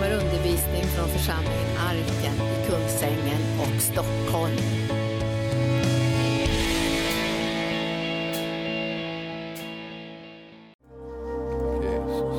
[0.00, 4.56] kommer undervisning från församlingen Arken i Kungsängen och Stockholm.
[11.82, 12.38] Jesus.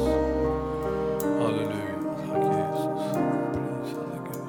[1.39, 1.97] Halleluja.
[2.28, 3.03] Tack Jesus.
[3.83, 4.46] Prisa Gud.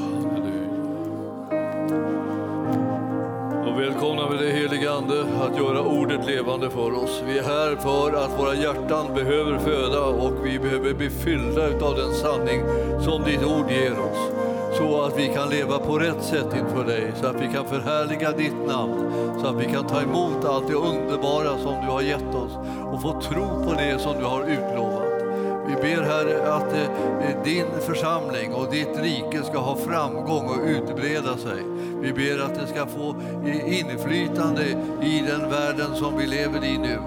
[0.00, 0.80] Halleluja.
[3.66, 7.22] Och välkomna med det helige Ande att göra ordet levande för oss.
[7.26, 9.79] Vi är här för att våra hjärtan behöver födas
[11.00, 12.60] bli fyllda av den sanning
[13.00, 14.32] som ditt ord ger oss.
[14.78, 18.32] Så att vi kan leva på rätt sätt inför dig, så att vi kan förhärliga
[18.32, 22.34] ditt namn, så att vi kan ta emot allt det underbara som du har gett
[22.34, 22.52] oss
[22.92, 25.10] och få tro på det som du har utlovat.
[25.68, 31.36] Vi ber Herre att eh, din församling och ditt rike ska ha framgång och utbreda
[31.36, 31.62] sig.
[32.00, 34.64] Vi ber att det ska få eh, inflytande
[35.02, 36.98] i den världen som vi lever i nu.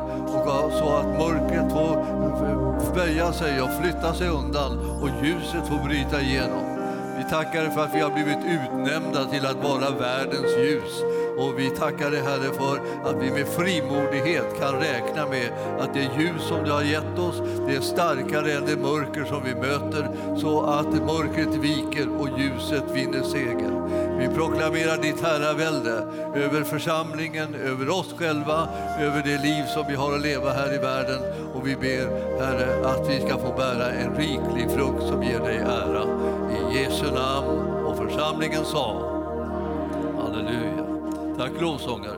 [0.46, 6.64] Så att mörkret får böja sig och flytta sig undan och ljuset får bryta igenom.
[7.18, 11.04] Vi tackar dig för att vi har blivit utnämnda till att vara världens ljus.
[11.38, 12.76] Och vi tackar dig Herre för
[13.10, 17.42] att vi med frimodighet kan räkna med att det ljus som du har gett oss,
[17.68, 20.08] det är starkare än det mörker som vi möter.
[20.38, 23.74] Så att mörkret viker och ljuset vinner seger.
[24.20, 28.68] Vi proklamerar ditt herravälde över församlingen, över oss själva,
[29.00, 31.20] över det liv som vi har att leva här i världen.
[31.54, 35.58] Och vi ber Herre att vi ska få bära en riklig frukt som ger dig
[35.58, 36.04] ära.
[36.52, 39.13] I Jesu namn och församlingen sa
[41.54, 42.18] Tack lovsångare.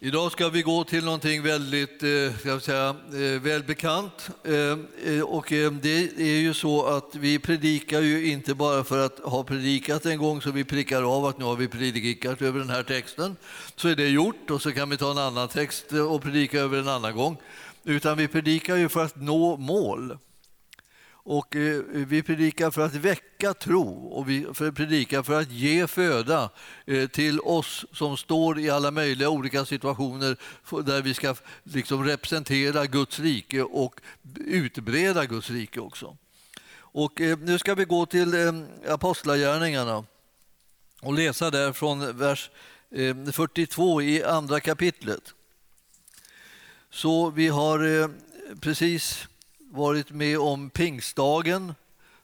[0.00, 4.30] Idag ska vi gå till någonting väldigt eh, ska jag säga, eh, välbekant.
[4.44, 5.46] Eh, och
[5.82, 10.18] det är ju så att vi predikar ju inte bara för att ha predikat en
[10.18, 13.36] gång så vi prickar av att nu har vi predikat över den här texten.
[13.76, 16.78] Så är det gjort och så kan vi ta en annan text och predika över
[16.78, 17.36] en annan gång.
[17.84, 20.18] Utan vi predikar ju för att nå mål.
[21.28, 26.50] Och eh, vi predikar för att väcka tro och vi predikar för att ge föda
[26.86, 30.36] eh, till oss som står i alla möjliga olika situationer
[30.82, 34.00] där vi ska liksom representera Guds rike och
[34.36, 36.16] utbreda Guds rike också.
[36.76, 38.34] Och eh, nu ska vi gå till
[38.88, 40.04] Apostlagärningarna
[41.02, 42.50] och läsa där från vers
[43.32, 45.34] 42 i andra kapitlet.
[46.90, 48.10] Så vi har
[48.60, 49.28] precis
[49.76, 51.74] varit med om pingstdagen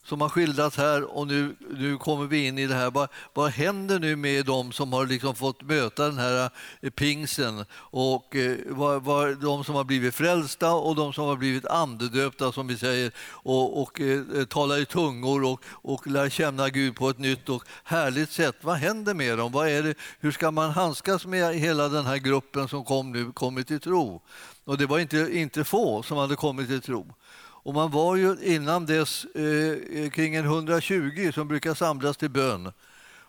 [0.05, 2.91] som har skildrats här och nu, nu kommer vi in i det här.
[2.91, 7.65] Vad, vad händer nu med dem som har liksom fått möta den här pingsen pingsten
[7.75, 12.53] och eh, vad, vad, de som har blivit frälsta och de som har blivit andedöpta
[12.53, 17.09] som vi säger och, och eh, talar i tungor och, och lär känna Gud på
[17.09, 18.57] ett nytt och härligt sätt.
[18.61, 19.53] Vad händer med dem?
[19.53, 23.33] Vad är det, hur ska man handskas med hela den här gruppen som kom nu
[23.33, 24.23] kommit till tro?
[24.65, 27.15] Och det var inte, inte få som hade kommit till tro.
[27.63, 32.31] Och man var ju innan dess eh, eh kring en 120 som brukar samlas till
[32.31, 32.73] bön.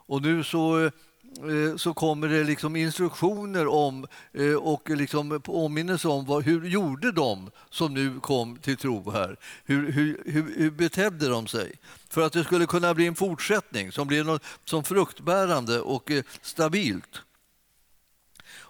[0.06, 0.92] Och nu så, eh,
[1.78, 7.52] så kommer det liksom instruktioner om eh, och liksom påminnelse om vad, hur gjorde de
[7.70, 9.38] som nu kom till tro här?
[9.66, 11.74] Hur, hur, hur, hur betedde de sig?
[12.10, 16.24] För att det skulle kunna bli en fortsättning som blev något som fruktbärande och eh,
[16.42, 17.22] stabilt.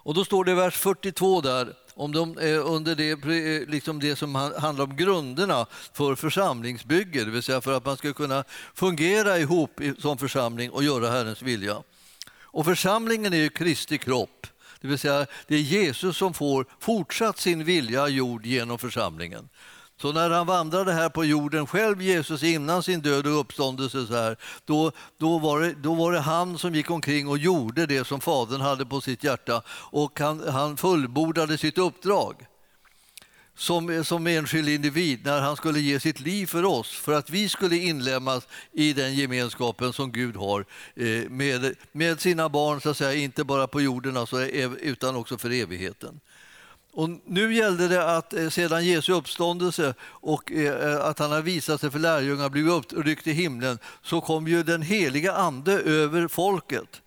[0.04, 4.00] Och då står det i vers 42 där, om de, är under det, eh, liksom
[4.00, 8.44] det som handlar om grunderna för församlingsbygge, det vill säga för att man ska kunna
[8.74, 11.82] fungera ihop som församling och göra Herrens vilja.
[12.42, 14.46] Och församlingen är ju Kristi kropp,
[14.80, 19.48] det vill säga det är Jesus som får fortsatt sin vilja gjord genom församlingen.
[20.04, 24.14] Så när han vandrade här på jorden själv, Jesus innan sin död och uppståndelse, så
[24.14, 28.06] här, då, då, var det, då var det han som gick omkring och gjorde det
[28.06, 32.46] som Fadern hade på sitt hjärta och han, han fullbordade sitt uppdrag
[33.56, 37.48] som, som enskild individ när han skulle ge sitt liv för oss för att vi
[37.48, 40.64] skulle inlemmas i den gemenskapen som Gud har
[40.96, 45.16] eh, med, med sina barn, så att säga, inte bara på jorden alltså, eh, utan
[45.16, 46.20] också för evigheten.
[46.96, 51.42] Och nu gällde det att eh, sedan Jesu uppståndelse och eh, eh, att han har
[51.42, 56.28] visat sig för lärjungarna blivit uppryckt i himlen, så kom ju den heliga ande över
[56.28, 57.02] folket.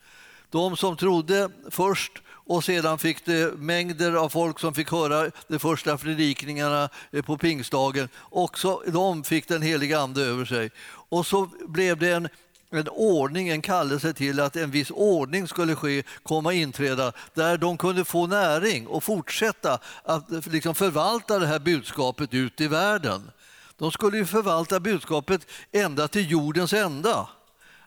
[0.50, 5.60] De som trodde först och sedan fick det mängder av folk som fick höra de
[5.60, 6.90] första predikningarna
[7.25, 8.10] på pingstdagen.
[8.30, 10.72] Också de fick den heliga ande över sig.
[11.10, 12.30] Och så blev det en
[12.69, 17.78] en ordning, en kallelse till att en viss ordning skulle ske, komma inträda, där de
[17.78, 23.31] kunde få näring och fortsätta att liksom förvalta det här budskapet ut i världen.
[23.78, 27.30] De skulle ju förvalta budskapet ända till jordens ända.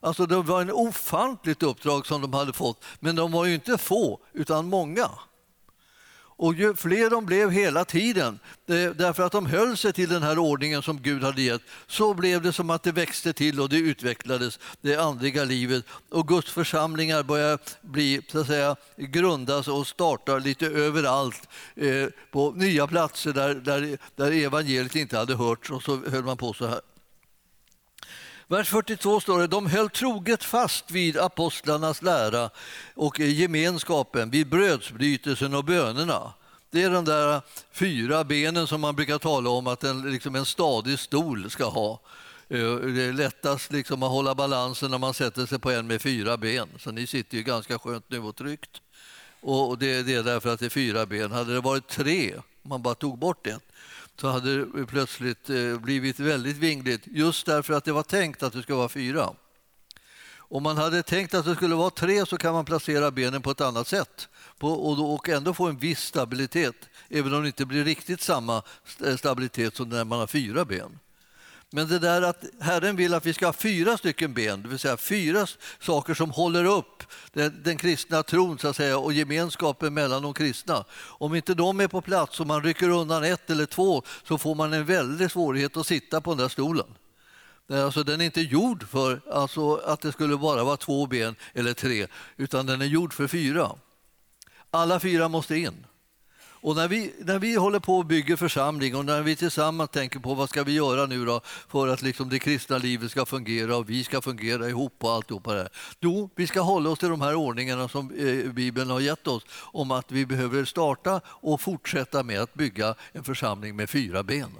[0.00, 3.79] Alltså det var ett ofantligt uppdrag som de hade fått, men de var ju inte
[3.79, 5.11] få, utan många.
[6.41, 10.23] Och ju fler de blev hela tiden, eh, därför att de höll sig till den
[10.23, 13.69] här ordningen som Gud hade gett, så blev det som att det växte till och
[13.69, 15.85] det utvecklades, det andliga livet.
[16.11, 22.51] Och Guds församlingar började bli, så att säga, grundas och starta lite överallt eh, på
[22.51, 26.67] nya platser där, där, där evangeliet inte hade hörts och så höll man på så
[26.67, 26.81] här.
[28.50, 32.50] Vers 42 står det, de höll troget fast vid apostlarnas lära
[32.94, 36.32] och gemenskapen, vid brödsbrytelsen och bönerna.
[36.70, 37.43] Det är de där
[37.73, 42.00] fyra benen som man brukar tala om att en, liksom en stadig stol ska ha.
[42.49, 46.03] Eh, det är lättast liksom att hålla balansen när man sätter sig på en med
[46.03, 46.69] fyra ben.
[46.79, 48.81] Så ni sitter ju ganska skönt nu och tryggt.
[49.41, 51.32] Och det, det är därför att det är fyra ben.
[51.32, 53.69] Hade det varit tre, om man bara tog bort ett,
[54.20, 58.52] så hade det plötsligt eh, blivit väldigt vingligt just därför att det var tänkt att
[58.52, 59.31] det skulle vara fyra.
[60.37, 63.50] Om man hade tänkt att det skulle vara tre så kan man placera benen på
[63.50, 64.28] ett annat sätt
[64.61, 68.62] och ändå få en viss stabilitet, även om det inte blir riktigt samma
[69.19, 70.99] stabilitet som när man har fyra ben.
[71.72, 74.78] Men det där att Herren vill att vi ska ha fyra stycken ben, det vill
[74.78, 75.46] säga fyra
[75.81, 77.02] saker som håller upp
[77.32, 80.84] den, den kristna tron så att säga, och gemenskapen mellan de kristna.
[80.93, 84.55] Om inte de är på plats och man rycker undan ett eller två så får
[84.55, 86.87] man en väldig svårighet att sitta på den där stolen.
[87.70, 91.37] Eh, alltså, den är inte gjord för alltså, att det skulle bara vara två ben
[91.55, 92.06] eller tre,
[92.37, 93.72] utan den är gjord för fyra.
[94.70, 95.87] Alla fyra måste in.
[96.62, 100.21] Och när vi, när vi håller på och bygger församling och när vi tillsammans tänker
[100.21, 103.77] på vad ska vi göra nu då för att liksom det kristna livet ska fungera
[103.77, 105.69] och vi ska fungera ihop och alltihopa det
[106.01, 109.43] Jo, vi ska hålla oss till de här ordningarna som eh, Bibeln har gett oss
[109.53, 114.56] om att vi behöver starta och fortsätta med att bygga en församling med fyra ben.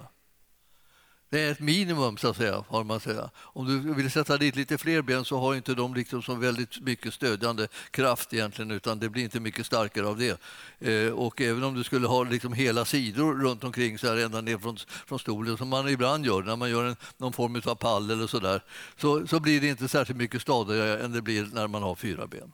[1.31, 3.29] Det är ett minimum, så att säga, har man säga.
[3.37, 6.79] Om du vill sätta dit lite fler ben så har inte de liksom så väldigt
[6.81, 10.41] mycket stödjande kraft egentligen, utan det blir inte mycket starkare av det.
[10.79, 14.41] Eh, och även om du skulle ha liksom hela sidor runt omkring så här ända
[14.41, 17.75] ner från, från stolen, som man ibland gör när man gör en, någon form av
[17.75, 18.63] pall eller så där,
[18.97, 22.27] så, så blir det inte särskilt mycket stadigare än det blir när man har fyra
[22.27, 22.51] ben.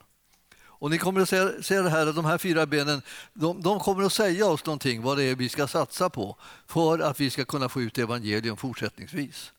[0.78, 3.02] Och ni kommer att se, se det här, att de här fyra benen
[3.34, 6.36] de, de, kommer att säga oss någonting vad det är vi ska satsa på
[6.66, 9.52] för att vi ska kunna få ut evangelium fortsättningsvis.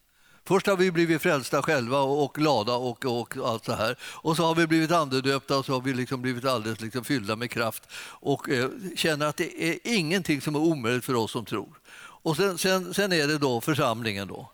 [0.46, 3.98] Först har vi blivit frälsta själva och glada och, och allt så här.
[4.02, 7.36] Och så har vi blivit andedöpta och så har vi liksom blivit alldeles liksom fyllda
[7.36, 11.46] med kraft och eh, känner att det är ingenting som är omöjligt för oss som
[11.46, 11.80] tror.
[12.22, 14.28] Och sen, sen, sen är det då församlingen.
[14.28, 14.52] då.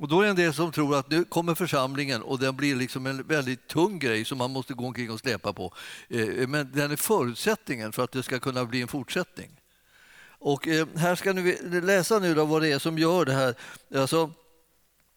[0.00, 2.76] Och då är det en del som tror att nu kommer församlingen och den blir
[2.76, 5.74] liksom en väldigt tung grej som man måste gå omkring och släpa på.
[6.08, 9.50] Eh, men den är förutsättningen för att det ska kunna bli en fortsättning.
[10.38, 13.54] Och eh, här ska ni läsa nu då vad det är som gör det här.
[13.94, 14.30] Alltså,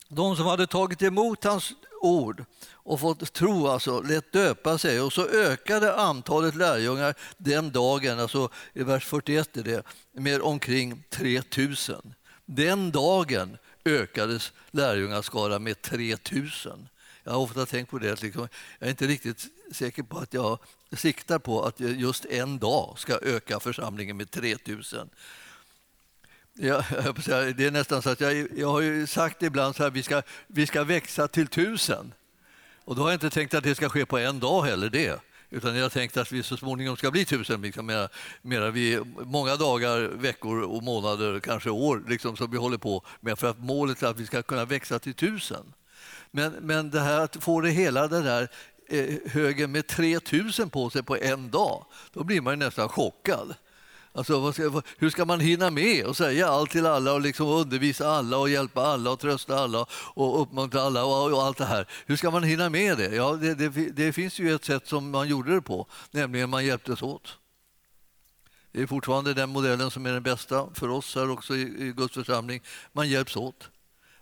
[0.07, 5.13] de som hade tagit emot hans ord och fått tro, alltså, lät döpa sig och
[5.13, 9.83] så ökade antalet lärjungar den dagen, alltså i vers 41 är det,
[10.13, 12.13] med omkring 3000.
[12.45, 16.87] Den dagen ökades lärjungaskaran med 3000.
[17.23, 18.21] Jag har ofta tänkt på det.
[18.21, 18.47] Liksom,
[18.79, 20.59] jag är inte riktigt säker på att jag
[20.91, 25.09] siktar på att just en dag ska öka församlingen med 3000.
[26.53, 26.83] Ja,
[27.55, 30.83] det är nästan så att jag, jag har sagt ibland att vi ska, vi ska
[30.83, 32.13] växa till tusen.
[32.85, 34.89] Och då har jag inte tänkt att det ska ske på en dag heller.
[34.89, 35.19] det.
[35.53, 37.61] Utan jag tänkte att vi så småningom ska bli tusen.
[37.61, 38.09] Liksom, mera,
[38.41, 43.39] mera vi, många dagar, veckor och månader, kanske år liksom, som vi håller på med
[43.39, 45.73] för att målet är att vi ska kunna växa till tusen.
[46.31, 48.47] Men, men det här att få det hela det där
[48.87, 53.55] eh, högen med 3000 på sig på en dag, då blir man nästan chockad.
[54.15, 58.07] Alltså, ska, hur ska man hinna med att säga allt till alla och liksom undervisa
[58.07, 61.87] alla och hjälpa alla och trösta alla och uppmuntra alla och, och allt det här?
[62.05, 63.15] Hur ska man hinna med det?
[63.15, 66.65] Ja, det, det, det finns ju ett sätt som man gjorde det på, nämligen man
[66.65, 67.37] hjälptes åt.
[68.71, 71.93] Det är fortfarande den modellen som är den bästa för oss här också i, i
[71.97, 72.61] Guds församling.
[72.91, 73.69] Man hjälps åt.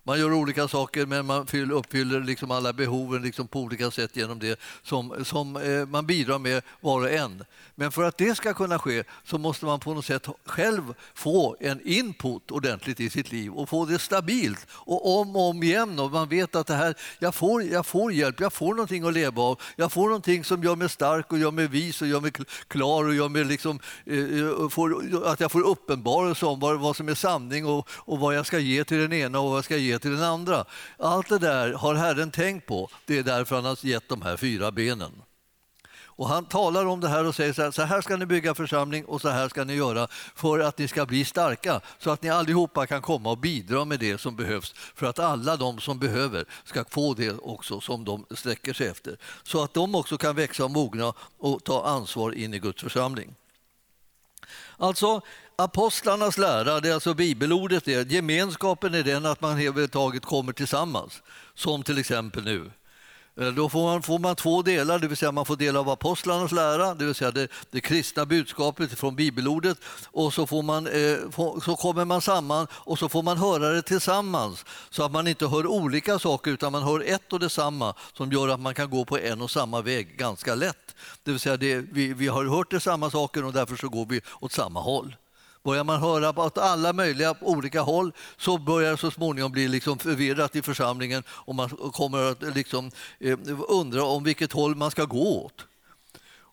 [0.03, 4.39] Man gör olika saker, men man uppfyller liksom alla behoven liksom på olika sätt genom
[4.39, 7.43] det som, som eh, man bidrar med var och en.
[7.75, 11.55] Men för att det ska kunna ske så måste man på något sätt själv få
[11.60, 16.00] en input ordentligt i sitt liv och få det stabilt och om och om igen.
[16.00, 19.13] Och man vet att det här, jag, får, jag får hjälp, jag får någonting att
[19.13, 19.62] leva av.
[19.75, 22.31] Jag får någonting som gör mig stark och gör mig vis och gör mig
[22.67, 26.96] klar och gör mig liksom, eh, eh får, att jag får uppenbarelse om vad, vad
[26.96, 29.65] som är sanning och, och vad jag ska ge till den ena och vad jag
[29.65, 30.65] ska ge till den andra.
[30.98, 32.89] Allt det där har Herren tänkt på.
[33.05, 35.12] Det är därför han har gett de här fyra benen.
[36.21, 38.55] Och han talar om det här och säger så här, så här ska ni bygga
[38.55, 42.24] församling och så här ska ni göra för att ni ska bli starka så att
[42.24, 46.00] ni allihopa kan komma och bidra med det som behövs för att alla de som
[46.00, 49.17] behöver ska få det också som de sträcker sig efter.
[49.43, 53.36] Så att de också kan växa och mogna och ta ansvar in i Guds församling.
[54.77, 55.21] Alltså,
[55.62, 61.22] apostlarnas lära, det är alltså bibelordet, det, gemenskapen är den att man överhuvudtaget kommer tillsammans.
[61.56, 62.72] Som till exempel nu.
[63.39, 65.89] Eh, då får man, får man två delar, det vill säga man får del av
[65.89, 70.88] apostlarnas lära, det vill säga det, det kristna budskapet från bibelordet och så, får man,
[70.88, 75.12] eh, få, så kommer man samman och så får man höra det tillsammans så att
[75.12, 78.74] man inte hör olika saker utan man hör ett och detsamma som gör att man
[78.74, 80.96] kan gå på en och samma väg ganska lätt.
[81.24, 84.06] Det vill säga det, vi, vi har hört det samma saker och därför så går
[84.06, 85.15] vi åt samma håll.
[85.63, 90.00] Börjar man höra åt alla möjliga olika håll så börjar det så småningom bli liksom
[90.00, 93.38] förvirrat i församlingen och man kommer att liksom, eh,
[93.68, 95.65] undra om vilket håll man ska gå åt.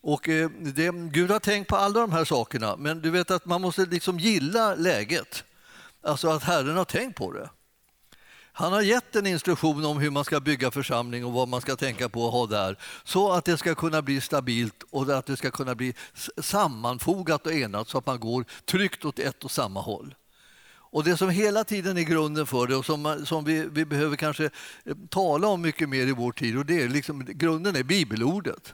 [0.01, 3.45] Och eh, det, Gud har tänkt på alla de här sakerna, men du vet att
[3.45, 5.43] man måste liksom gilla läget.
[6.01, 7.49] Alltså att Herren har tänkt på det.
[8.59, 11.75] Han har gett en instruktion om hur man ska bygga församling och vad man ska
[11.75, 15.37] tänka på att ha där så att det ska kunna bli stabilt och att det
[15.37, 15.93] ska kunna bli
[16.37, 20.15] sammanfogat och enat så att man går tryggt åt ett och samma håll.
[20.71, 24.15] Och Det som hela tiden är grunden för det och som, som vi, vi behöver
[24.15, 24.49] kanske
[24.85, 28.73] eh, tala om mycket mer i vår tid, och det är liksom, grunden är bibelordet.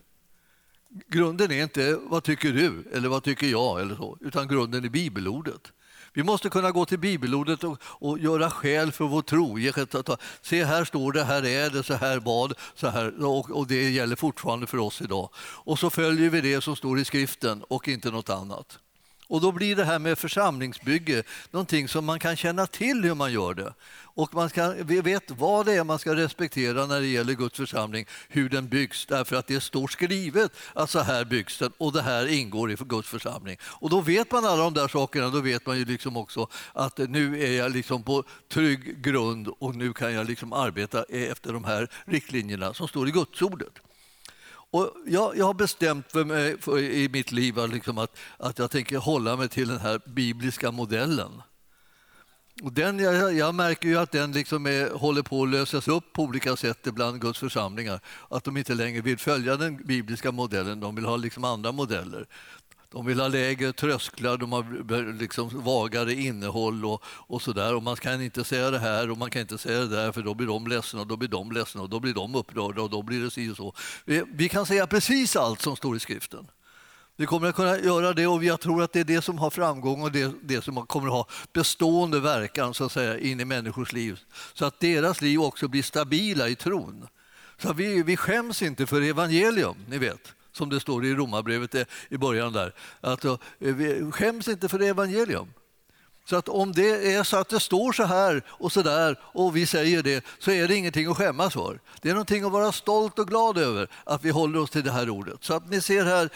[1.08, 4.89] Grunden är inte vad tycker du eller vad tycker jag, eller så, utan grunden är
[4.89, 5.72] bibelordet.
[6.15, 9.57] Vi måste kunna gå till bibelordet och, och göra skäl för vår tro.
[10.41, 13.89] Se, här står det, här är det, så här bad, så här, och, och det
[13.89, 15.29] gäller fortfarande för oss idag.
[15.38, 18.79] Och så följer vi det som står i skriften och inte något annat.
[19.27, 23.34] Och då blir det här med församlingsbygge någonting som man kan känna till hur man
[23.34, 23.74] gör det.
[24.15, 27.58] Och man ska, vi vet vad det är man ska respektera när det gäller Guds
[27.58, 31.94] församling, hur den byggs, därför att det står skrivet att så här byggs den och
[31.94, 33.58] det här ingår i Guds församling.
[33.62, 36.98] Och då vet man alla de där sakerna, då vet man ju liksom också att
[36.98, 41.63] nu är jag liksom på trygg grund och nu kan jag liksom arbeta efter de
[41.63, 43.74] här riktlinjerna som står i Gudsordet.
[44.75, 48.72] Och jag, jag har bestämt för mig för, i mitt liv liksom att, att jag
[48.72, 51.41] tänker hålla mig till den här bibliska modellen.
[52.63, 56.13] Och den, jag, jag märker ju att den liksom är, håller på att lösas upp
[56.13, 58.00] på olika sätt bland Guds församlingar.
[58.29, 62.25] Att de inte längre vill följa den bibliska modellen, de vill ha liksom andra modeller.
[62.96, 67.75] De vill ha lägre trösklar, de har liksom vagare innehåll och, och så där.
[67.75, 70.22] Och man kan inte säga det här och man kan inte säga det där för
[70.22, 72.90] då blir de ledsna och då blir de ledsna och då blir de upprörda och
[72.90, 73.74] då blir det si och så.
[74.06, 76.48] Vi, vi kan säga precis allt som står i skriften.
[77.16, 79.50] Vi kommer att kunna göra det och jag tror att det är det som har
[79.50, 83.46] framgång och det, det som kommer att ha bestående verkan så att säga, in i
[83.46, 84.20] människors liv.
[84.54, 87.08] Så att deras liv också blir stabila i tron.
[87.62, 91.75] Så vi, vi skäms inte för evangelium, ni vet som det står i Romarbrevet
[92.09, 92.74] i början där.
[93.01, 95.47] Att eh, vi skäms inte för evangelium.
[96.29, 99.55] Så att om det är så att det står så här och så där och
[99.55, 101.79] vi säger det så är det ingenting att skämmas för.
[102.01, 104.91] Det är någonting att vara stolt och glad över att vi håller oss till det
[104.91, 105.43] här ordet.
[105.43, 106.29] Så att ni ser här,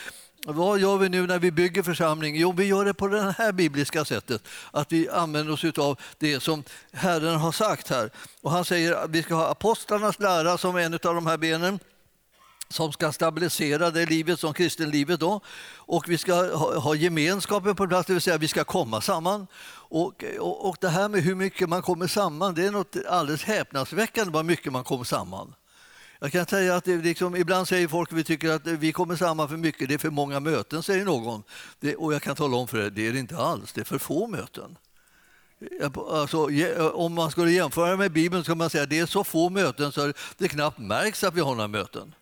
[0.48, 2.36] vad gör vi nu när vi bygger församling?
[2.36, 6.40] Jo, vi gör det på det här bibliska sättet, att vi använder oss av det
[6.40, 8.10] som Herren har sagt här.
[8.42, 11.80] Och han säger att vi ska ha apostlarnas lära som en av de här benen
[12.70, 15.42] som ska stabilisera det livet som kristenlivet då.
[15.76, 19.48] Och vi ska ha, ha gemenskapen på plats, det vill säga vi ska komma samman.
[19.72, 23.44] Och, och, och, det här med hur mycket man kommer samman, det är något alldeles
[23.44, 25.54] häpnadsväckande vad mycket man kommer samman.
[26.20, 29.50] Jag kan säga att liksom, ibland säger folk att vi tycker att vi kommer samman
[29.50, 31.44] för mycket, det är för många möten, säger någon.
[31.80, 33.86] Det, och jag kan tala om för er, det är det inte alls, det är
[33.86, 34.78] för få möten.
[36.12, 36.48] Alltså,
[36.94, 39.50] om man skulle jämföra med Bibeln så kan man säga att det är så få
[39.50, 42.14] möten så det knappt märks att vi har några möten.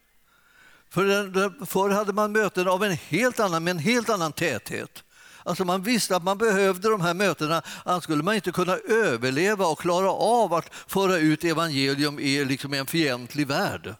[0.89, 5.03] För förr hade man möten av en helt annan, med en helt annan täthet.
[5.43, 9.65] Alltså man visste att man behövde de här mötena, annars skulle man inte kunna överleva
[9.65, 13.95] och klara av att föra ut evangelium i liksom en fientlig värld.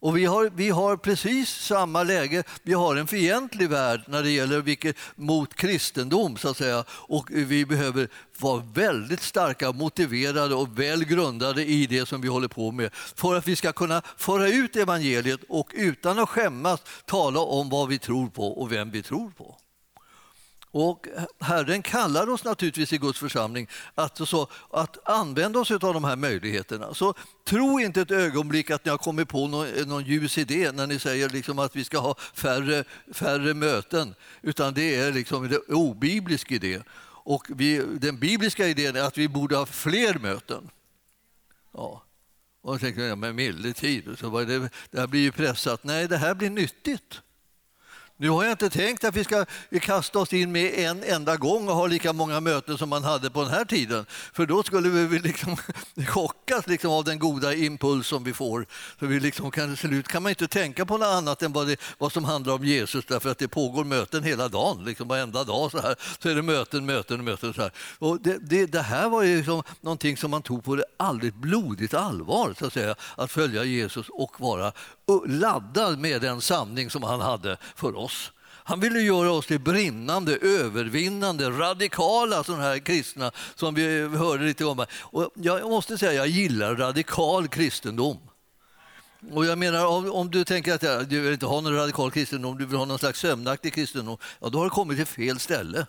[0.00, 2.44] Och vi har, vi har precis samma läge.
[2.62, 6.36] Vi har en fientlig värld när det gäller vilket, mot kristendom.
[6.36, 6.84] så att säga.
[6.90, 12.48] Och vi behöver vara väldigt starka, motiverade och väl grundade i det som vi håller
[12.48, 17.40] på med för att vi ska kunna föra ut evangeliet och utan att skämmas tala
[17.40, 19.56] om vad vi tror på och vem vi tror på.
[20.70, 21.06] Och
[21.40, 26.16] Herren kallar oss naturligtvis i Guds församling att, så, att använda oss av de här
[26.16, 26.94] möjligheterna.
[26.94, 30.86] Så tro inte ett ögonblick att ni har kommit på någon, någon ljus idé när
[30.86, 35.60] ni säger liksom att vi ska ha färre, färre möten, utan det är liksom en
[35.68, 36.82] obiblisk idé.
[37.28, 40.70] Och vi, den bibliska idén är att vi borde ha fler möten.
[41.72, 42.02] Ja.
[42.60, 45.84] Och då tänker, jag, men milde tid, så det, det här blir ju pressat.
[45.84, 47.20] Nej, det här blir nyttigt.
[48.20, 49.44] Nu har jag inte tänkt att vi ska
[49.80, 53.30] kasta oss in med en enda gång och ha lika många möten som man hade
[53.30, 54.06] på den här tiden.
[54.32, 55.56] För då skulle vi liksom
[56.06, 58.66] chockas liksom av den goda impuls som vi får.
[58.98, 61.80] För vi liksom kan, slut kan man inte tänka på något annat än vad, det,
[61.98, 64.84] vad som handlar om Jesus därför att det pågår möten hela dagen.
[64.84, 67.54] Liksom varenda dag så, här, så är det möten, möten, möten.
[67.54, 67.72] Så här.
[67.98, 71.34] Och det, det, det här var ju liksom någonting som man tog på det alldeles
[71.34, 74.72] blodigt allvar, så att säga, att följa Jesus och vara
[75.26, 78.32] laddad med den sanning som han hade för oss.
[78.68, 84.64] Han ville göra oss till brinnande, övervinnande, radikala sådana här kristna som vi hörde lite
[84.64, 84.86] om.
[85.00, 88.18] Och jag måste säga, jag gillar radikal kristendom.
[89.32, 92.58] Och jag menar, om, om du tänker att du vill inte ha någon radikal kristendom,
[92.58, 95.86] du vill ha någon slags sömnaktig kristendom, ja, då har du kommit till fel ställe.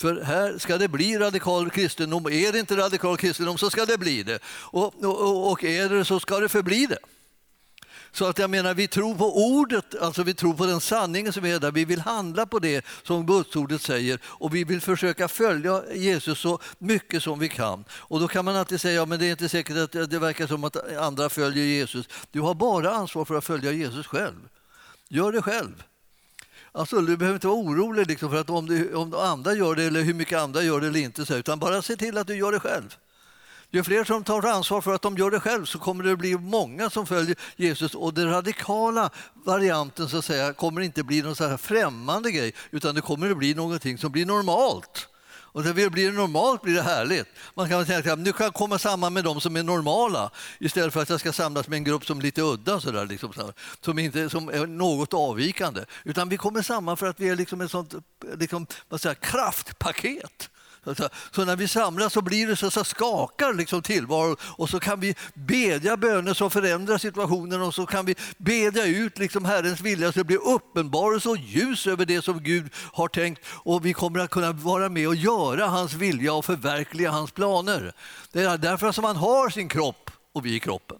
[0.00, 2.26] För här ska det bli radikal kristendom.
[2.26, 4.38] Är det inte radikal kristendom så ska det bli det.
[4.46, 6.98] Och, och, och är det så ska det förbli det.
[8.14, 11.44] Så att jag menar, vi tror på ordet, alltså vi tror på den sanningen som
[11.44, 11.72] är där.
[11.72, 16.58] Vi vill handla på det som Gudsordet säger och vi vill försöka följa Jesus så
[16.78, 17.84] mycket som vi kan.
[17.92, 20.46] Och då kan man alltid säga, ja, men det är inte säkert att det verkar
[20.46, 22.08] som att andra följer Jesus.
[22.30, 24.48] Du har bara ansvar för att följa Jesus själv.
[25.08, 25.82] Gör det själv.
[26.72, 29.84] Alltså, du behöver inte vara orolig liksom för att om, du, om andra gör det
[29.84, 32.52] eller hur mycket andra gör det eller inte, utan bara se till att du gör
[32.52, 32.96] det själv.
[33.74, 36.38] Ju fler som tar ansvar för att de gör det själv så kommer det bli
[36.38, 41.36] många som följer Jesus och den radikala varianten så att säga, kommer inte bli någon
[41.36, 45.08] så här främmande grej utan det kommer att bli någonting som blir normalt.
[45.26, 47.26] Och när det blir normalt blir det härligt.
[47.54, 50.92] Man kan tänka att nu kan jag komma samman med de som är normala istället
[50.92, 53.06] för att jag ska samlas med en grupp som är lite udda, liksom så där,
[53.06, 55.84] liksom, som, inte, som är något avvikande.
[56.04, 57.94] Utan vi kommer samman för att vi är liksom ett sånt
[58.38, 60.50] liksom, vad säger, kraftpaket
[60.86, 64.80] Alltså, så när vi samlas så blir det så, så skakar liksom tillvaron och så
[64.80, 69.80] kan vi bedja böner som förändrar situationen och så kan vi bedja ut liksom Herrens
[69.80, 73.92] vilja så det blir uppenbarelse och ljus över det som Gud har tänkt och vi
[73.92, 77.92] kommer att kunna vara med och göra hans vilja och förverkliga hans planer.
[78.32, 80.98] Det är därför som han har sin kropp och vi är kroppen.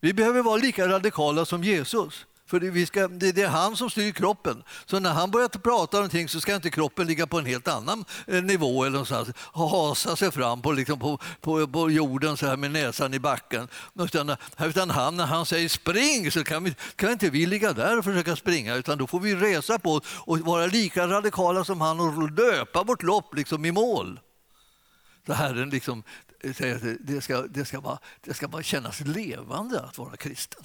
[0.00, 2.26] Vi behöver vara lika radikala som Jesus.
[2.46, 4.62] För det, vi ska, det, det, är han som styr kroppen.
[4.86, 7.68] Så när han börjar prata om någonting så ska inte kroppen ligga på en helt
[7.68, 12.46] annan eh, nivå eller någonstans, hasa sig fram på, liksom på, på, på jorden så
[12.46, 13.68] här med näsan i backen.
[13.94, 17.72] Utan, eh, utan han, när han säger spring så kan, vi, kan inte vi ligga
[17.72, 21.80] där och försöka springa utan då får vi resa på och vara lika radikala som
[21.80, 24.20] han och löpa vårt lopp liksom i mål.
[25.26, 26.02] Så Herren liksom,
[26.40, 30.16] eh, säger att det ska, det, ska bara, det ska bara kännas levande att vara
[30.16, 30.64] kristen.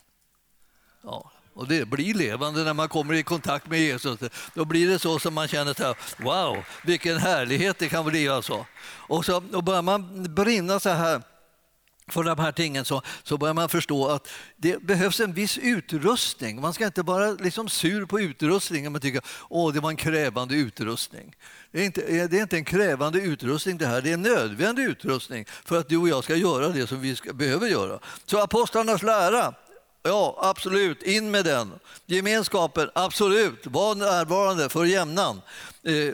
[1.04, 1.32] Ja.
[1.54, 4.20] Och det blir levande när man kommer i kontakt med Jesus.
[4.54, 8.30] Då blir det så som man känner så här, wow, vilken härlighet det kan bli.
[8.30, 8.66] Alltså.
[8.84, 11.22] Och så och börjar man brinna så här
[12.12, 16.62] för de här tingen så, så börjar man förstå att det behövs en viss utrustning.
[16.62, 20.56] Man ska inte vara liksom sur på utrustningen och tycka att det var en krävande
[20.56, 21.36] utrustning.
[21.72, 24.84] Det är, inte, det är inte en krävande utrustning det här, det är en nödvändig
[24.84, 28.00] utrustning för att du och jag ska göra det som vi ska, behöver göra.
[28.26, 29.54] Så apostlarnas lära
[30.04, 31.72] Ja, absolut, in med den.
[32.06, 35.42] Gemenskapen, absolut, var närvarande för jämnan.
[35.84, 36.14] Eh,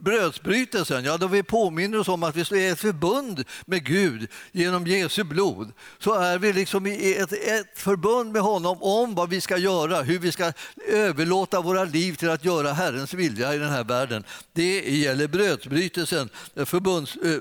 [0.00, 4.86] brödsbrytelsen, ja då vi påminner oss om att vi är ett förbund med Gud genom
[4.86, 5.72] Jesu blod.
[5.98, 10.02] Så är vi liksom i ett, ett förbund med honom om vad vi ska göra,
[10.02, 10.52] hur vi ska
[10.88, 14.24] överlåta våra liv till att göra Herrens vilja i den här världen.
[14.52, 17.32] Det gäller brödsbrytelsen, förbunds, eh,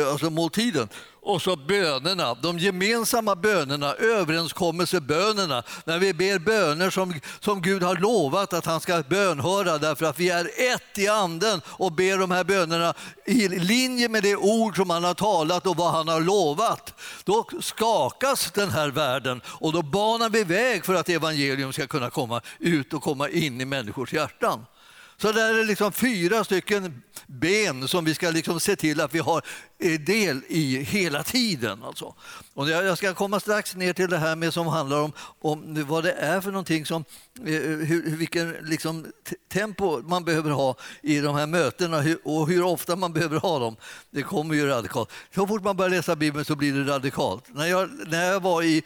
[0.00, 0.88] eh alltså måltiden.
[1.26, 7.96] Och så bönerna, de gemensamma bönerna, överenskommelsebönerna, när vi ber böner som, som Gud har
[7.96, 12.30] lovat att han ska bönhöra därför att vi är ett i anden och ber de
[12.30, 12.94] här bönerna
[13.26, 17.00] i linje med det ord som han har talat och vad han har lovat.
[17.24, 22.10] Då skakas den här världen och då banar vi väg för att evangelium ska kunna
[22.10, 24.66] komma ut och komma in i människors hjärtan.
[25.24, 29.18] Så där är liksom fyra stycken ben som vi ska liksom se till att vi
[29.18, 29.42] har
[29.78, 31.82] eh, del i hela tiden.
[31.82, 32.14] Alltså.
[32.54, 36.04] Och jag ska komma strax ner till det här med som handlar om, om vad
[36.04, 37.04] det är för någonting som,
[37.46, 39.06] eh, eh, hur, vilken liksom
[39.52, 43.76] tempo man behöver ha i de här mötena och hur ofta man behöver ha dem.
[44.10, 45.10] Det kommer ju radikalt.
[45.34, 47.44] Så fort man börjar läsa Bibeln så blir det radikalt.
[47.54, 48.82] När jag, när jag var i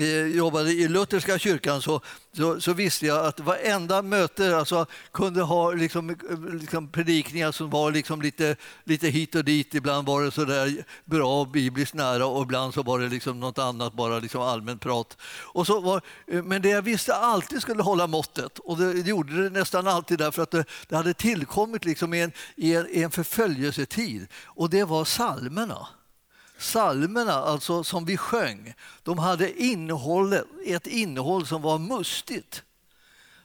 [0.00, 2.00] Eh, jobbade i lutherska kyrkan så,
[2.36, 6.16] så, så, visste jag att varenda möte alltså, kunde ha liksom,
[6.60, 9.74] liksom predikningar som var liksom lite, lite hit och dit.
[9.74, 13.58] Ibland var det så där bra bibliskt nära och ibland så var det liksom något
[13.58, 15.16] annat, bara liksom allmänt prat.
[15.42, 19.42] Och så var, eh, men det jag visste alltid skulle hålla måttet och det gjorde
[19.42, 23.02] det nästan alltid därför att det, det hade tillkommit liksom i, en, i, en, i
[23.02, 25.88] en förföljelsetid och det var psalmerna.
[26.62, 30.34] Salmerna alltså, som vi sjöng, de hade innehåll,
[30.66, 32.62] ett innehåll som var mustigt.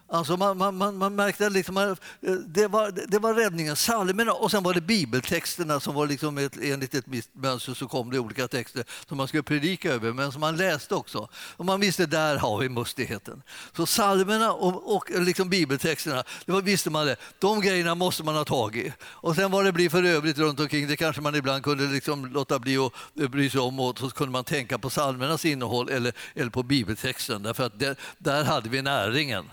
[0.09, 1.93] Alltså man, man, man, man märkte liksom, eh,
[2.31, 6.57] det, var, det var räddningen, psalmerna och sen var det bibeltexterna som var liksom ett,
[6.61, 10.41] enligt ett mönster så kom det olika texter som man skulle predika över men som
[10.41, 11.29] man läste också.
[11.33, 13.41] Och man visste där har vi mustigheten.
[13.75, 18.35] Så psalmerna och, och liksom bibeltexterna, det var, visste man det, de grejerna måste man
[18.35, 18.93] ha tag i.
[19.01, 22.25] Och sen vad det blir för övrigt runt omkring, det kanske man ibland kunde liksom
[22.25, 25.89] låta bli att eh, bry sig om och så kunde man tänka på psalmernas innehåll
[25.89, 29.45] eller, eller på bibeltexten därför att det, där hade vi näringen.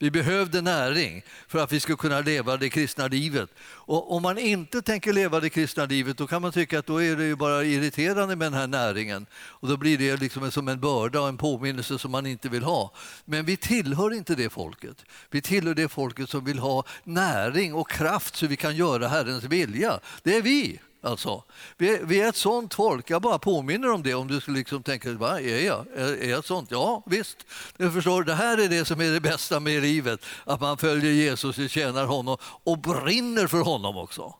[0.00, 3.50] Vi behövde näring för att vi skulle kunna leva det kristna livet.
[3.60, 7.02] Och om man inte tänker leva det kristna livet då kan man tycka att då
[7.02, 9.26] är det ju bara irriterande med den här näringen.
[9.34, 12.62] Och då blir det liksom som en börda och en påminnelse som man inte vill
[12.62, 12.92] ha.
[13.24, 15.04] Men vi tillhör inte det folket.
[15.30, 19.44] Vi tillhör det folket som vill ha näring och kraft så vi kan göra Herrens
[19.44, 20.00] vilja.
[20.22, 20.80] Det är vi.
[21.00, 21.44] Alltså,
[21.76, 23.10] vi, vi, är ett sånt folk.
[23.10, 25.86] Jag bara påminner om det om du skulle liksom tänka, vad är jag?
[25.94, 26.70] Är, är jag ett sånt?
[26.70, 27.36] Ja, visst.
[27.76, 31.12] Du förstår, det här är det som är det bästa med livet, att man följer
[31.12, 34.34] Jesus och tjänar honom och brinner för honom också.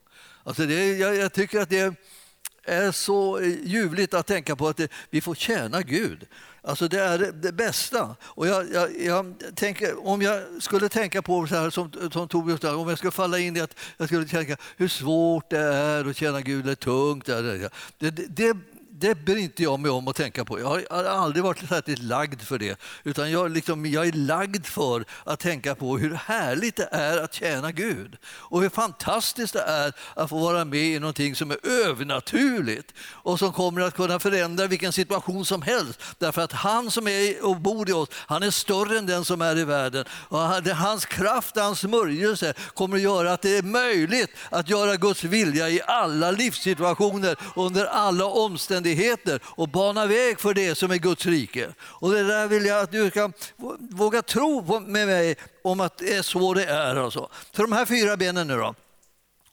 [0.44, 1.94] Alltså det, jag, jag tycker att det
[2.64, 6.27] är så ljuvligt att tänka på att det, vi får tjäna Gud.
[6.68, 8.16] Alltså det är det bästa.
[8.22, 12.64] Och jag, jag, jag tänker, om jag skulle tänka på så här som, som Tobias
[12.64, 16.16] om jag skulle falla in i att jag skulle tänka hur svårt det är att
[16.16, 17.70] känna Gud, är tungt det.
[17.98, 18.57] Det, det,
[19.00, 20.61] det bryr inte jag mig om att tänka på.
[20.61, 22.80] Jag har aldrig varit särskilt lagd för det.
[23.04, 27.34] Utan jag, liksom, jag är lagd för att tänka på hur härligt det är att
[27.34, 28.16] tjäna Gud.
[28.26, 33.38] Och hur fantastiskt det är att få vara med i någonting som är övernaturligt och
[33.38, 36.00] som kommer att kunna förändra vilken situation som helst.
[36.18, 39.42] Därför att han som är och bor i oss, han är större än den som
[39.42, 40.04] är i världen.
[40.11, 45.24] Och hans kraft, hans smörjelse kommer att göra att det är möjligt att göra Guds
[45.24, 50.96] vilja i alla livssituationer, under alla omständigheter omständigheter och bana väg för det som är
[50.96, 51.68] Guds rike.
[51.81, 53.31] Och det där vill jag att du ska
[53.79, 56.96] våga tro med mig om att det är så det är.
[56.96, 57.29] Alltså.
[57.53, 58.74] Så de här fyra benen nu då.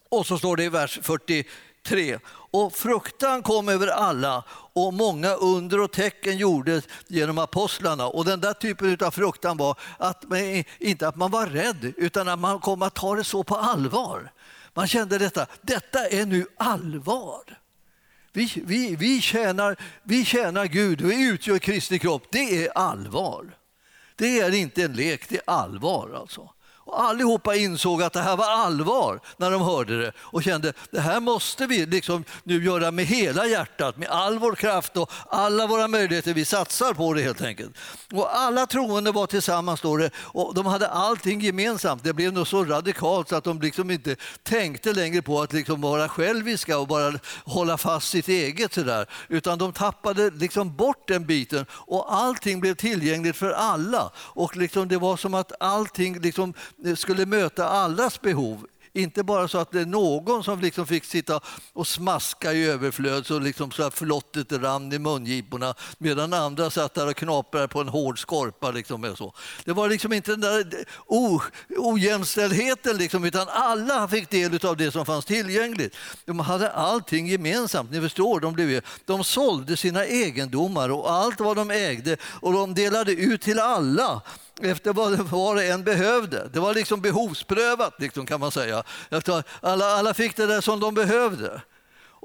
[0.09, 2.19] Och så står det i vers 43.
[2.51, 4.43] Och fruktan kom över alla
[4.73, 8.07] och många under och tecken gjordes genom apostlarna.
[8.07, 12.27] Och den där typen av fruktan var att man, inte att man var rädd utan
[12.27, 14.31] att man kom att ta det så på allvar.
[14.73, 17.64] Man kände detta, detta är nu allvar.
[18.35, 22.27] Vi, vi, vi, tjänar, vi tjänar Gud, vi utgör Kristi kropp.
[22.31, 23.57] Det är allvar.
[24.15, 26.17] Det är inte en lek, det är allvar.
[26.19, 26.54] alltså.
[26.85, 30.99] Och allihopa insåg att det här var allvar när de hörde det och kände det
[30.99, 35.67] här måste vi liksom nu göra med hela hjärtat, med all vår kraft och alla
[35.67, 36.33] våra möjligheter.
[36.33, 37.77] Vi satsar på det helt enkelt.
[38.13, 42.03] Och alla troende var tillsammans står det, och de hade allting gemensamt.
[42.03, 45.81] Det blev nog så radikalt så att de liksom inte tänkte längre på att liksom
[45.81, 47.13] vara själviska och bara
[47.45, 49.09] hålla fast sitt eget sådär.
[49.27, 54.11] Utan de tappade liksom bort den biten och allting blev tillgängligt för alla.
[54.17, 56.53] Och liksom det var som att allting liksom
[56.95, 58.67] skulle möta allas behov.
[58.95, 61.39] Inte bara så att det är någon som liksom fick sitta
[61.73, 66.93] och smaska i överflöd så, liksom så att flottet rann i mungiporna medan andra satt
[66.93, 68.71] där och knaprade på en hård skorpa.
[68.71, 69.33] Liksom så.
[69.65, 70.85] Det var liksom inte den där
[71.77, 75.95] ojämställdheten, liksom, utan alla fick del av det som fanns tillgängligt.
[76.25, 77.91] De hade allting gemensamt.
[77.91, 82.73] Ni förstår, de, blev, de sålde sina egendomar och allt vad de ägde och de
[82.73, 84.21] delade ut till alla
[84.61, 86.49] efter vad var och en behövde.
[86.53, 88.83] Det var liksom behovsprövat liksom, kan man säga.
[89.61, 91.61] Alla, alla fick det där som de behövde.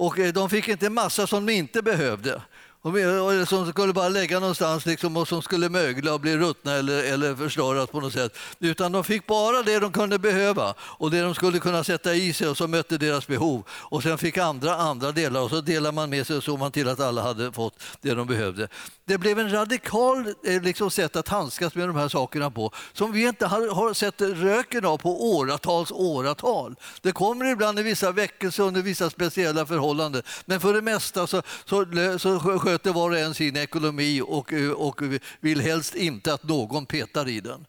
[0.00, 2.42] Och eh, de fick inte massa som de inte behövde
[2.82, 7.12] och som skulle bara lägga någonstans liksom, och som skulle mögla och bli ruttna eller,
[7.12, 8.36] eller förstöras på något sätt.
[8.58, 12.32] Utan de fick bara det de kunde behöva och det de skulle kunna sätta i
[12.32, 13.62] sig och som mötte deras behov.
[13.70, 16.72] Och sen fick andra andra delar och så delade man med sig och såg man
[16.72, 18.68] till att alla hade fått det de behövde.
[19.04, 23.12] Det blev en radikal eh, liksom, sätt att handskas med de här sakerna på som
[23.12, 26.74] vi inte har, har sett röken av på åratals åratal.
[27.02, 31.42] Det kommer ibland i vissa väckelser under vissa speciella förhållanden men för det mesta så,
[31.64, 31.86] så,
[32.18, 32.38] så
[32.70, 35.02] sköter var och en sin ekonomi och, eh, och
[35.40, 37.66] vill helst inte att någon petar i den.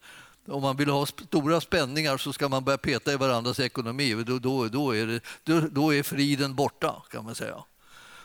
[0.48, 4.24] Om man vill ha stora spänningar så ska man börja peta i varandras ekonomi.
[4.28, 7.56] Då, då, då, är, det, då, då är friden borta, kan man säga.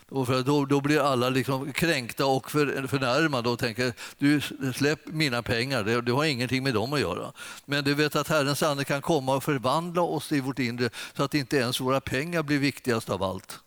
[0.08, 4.40] Då, då, då blir alla liksom kränkta och för, förnärmade och tänker du
[4.74, 7.32] släpp mina pengar, det, du har ingenting med dem att göra.
[7.64, 11.22] Men du vet att Herrens ande kan komma och förvandla oss i vårt inre så
[11.22, 13.60] att inte ens våra pengar blir viktigast av allt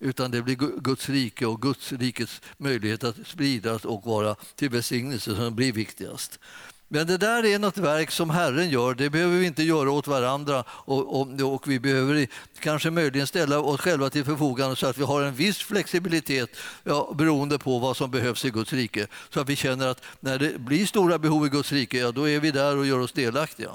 [0.00, 5.36] utan det blir Guds rike och Guds rikets möjlighet att spridas och vara till välsignelse
[5.36, 6.38] som blir viktigast.
[6.92, 8.94] Men det där är något verk som Herren gör.
[8.94, 12.28] Det behöver vi inte göra åt varandra och, och, och, vi behöver
[12.60, 16.50] kanske möjligen ställa oss själva till förfogande så att vi har en viss flexibilitet
[16.84, 19.06] ja, beroende på vad som behövs i Guds rike.
[19.30, 22.28] Så att vi känner att när det blir stora behov i Guds rike, ja, då
[22.28, 23.70] är vi där och gör oss delaktiga.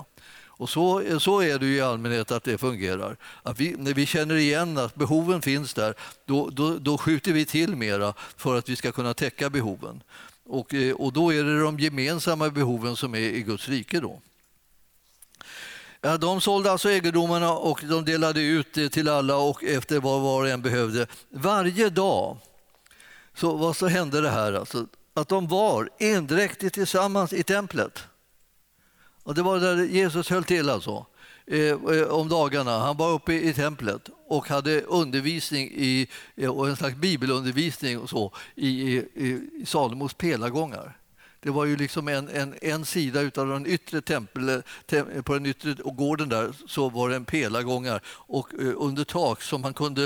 [0.57, 3.17] Och så, så är det i allmänhet att det fungerar.
[3.43, 5.93] Att vi, när vi känner igen att behoven finns där,
[6.25, 10.03] då, då, då skjuter vi till mera för att vi ska kunna täcka behoven.
[10.45, 13.99] Och, eh, och då är det de gemensamma behoven som är i Guds rike.
[13.99, 14.21] Då.
[16.01, 20.21] Ja, de sålde alltså egendomarna och de delade ut det till alla och efter vad
[20.21, 21.07] var och en behövde.
[21.29, 22.37] Varje dag
[23.35, 28.03] så, vad så hände det här alltså, att de var endräktigt tillsammans i templet.
[29.25, 31.05] Och det var där Jesus höll till alltså,
[31.47, 32.79] eh, eh, om dagarna.
[32.79, 38.09] Han var uppe i templet och hade undervisning i, eh, och en slags bibelundervisning och
[38.09, 40.97] så, i, i, i Salomos pelargångar.
[41.45, 45.45] Det var ju liksom en, en, en sida utav den yttre tempel, tem, på den
[45.45, 50.03] yttre gården där så var det en pelargångar och eh, under tak som man kunde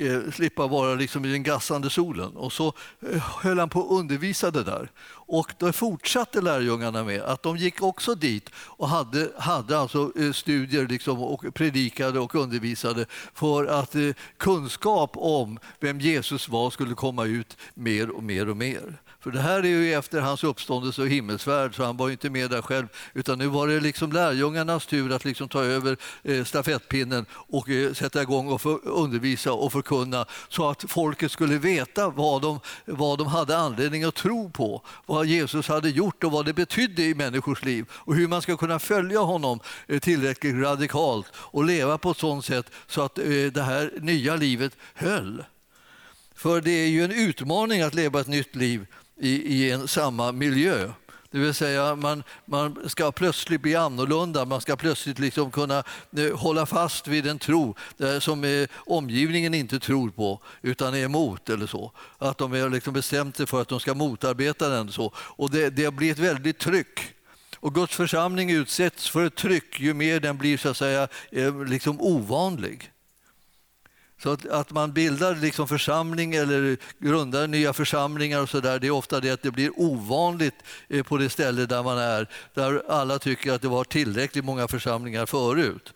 [0.00, 2.36] eh, slippa vara liksom i den gassande solen.
[2.36, 4.90] Och så eh, höll han på och undervisade där.
[5.26, 10.32] Och då fortsatte lärjungarna med att de gick också dit och hade, hade alltså eh,
[10.32, 16.94] studier liksom och predikade och undervisade för att eh, kunskap om vem Jesus var skulle
[16.94, 18.98] komma ut mer och mer och mer.
[19.24, 22.50] För det här är ju efter hans uppståndelse och himmelsfärd, så han var inte med
[22.50, 22.86] där själv.
[23.14, 27.92] Utan nu var det liksom lärjungarnas tur att liksom ta över eh, stafettpinnen och eh,
[27.92, 33.18] sätta igång och för, undervisa och förkunna så att folket skulle veta vad de, vad
[33.18, 37.14] de hade anledning att tro på, vad Jesus hade gjort och vad det betydde i
[37.14, 42.10] människors liv och hur man ska kunna följa honom eh, tillräckligt radikalt och leva på
[42.10, 45.44] ett sådant sätt så att eh, det här nya livet höll.
[46.34, 48.86] För det är ju en utmaning att leva ett nytt liv
[49.20, 50.90] i, i en samma miljö.
[51.34, 55.84] Det vill säga man, man ska plötsligt bli annorlunda, man ska plötsligt liksom kunna
[56.16, 61.04] eh, hålla fast vid en tro eh, som eh, omgivningen inte tror på utan är
[61.04, 61.50] emot.
[61.50, 61.92] eller så.
[62.18, 64.92] Att de har liksom bestämt sig för att de ska motarbeta den.
[64.92, 65.12] Så.
[65.16, 67.00] Och det, det blir ett väldigt tryck.
[67.56, 71.64] Och Guds församling utsätts för ett tryck ju mer den blir så att säga, eh,
[71.64, 72.90] liksom ovanlig.
[74.24, 78.86] Så att, att, man bildar liksom församling eller grundar nya församlingar och så där, det
[78.86, 80.54] är ofta det att det blir ovanligt
[80.88, 84.68] eh, på det ställe där man är, där alla tycker att det var tillräckligt många
[84.68, 85.92] församlingar förut.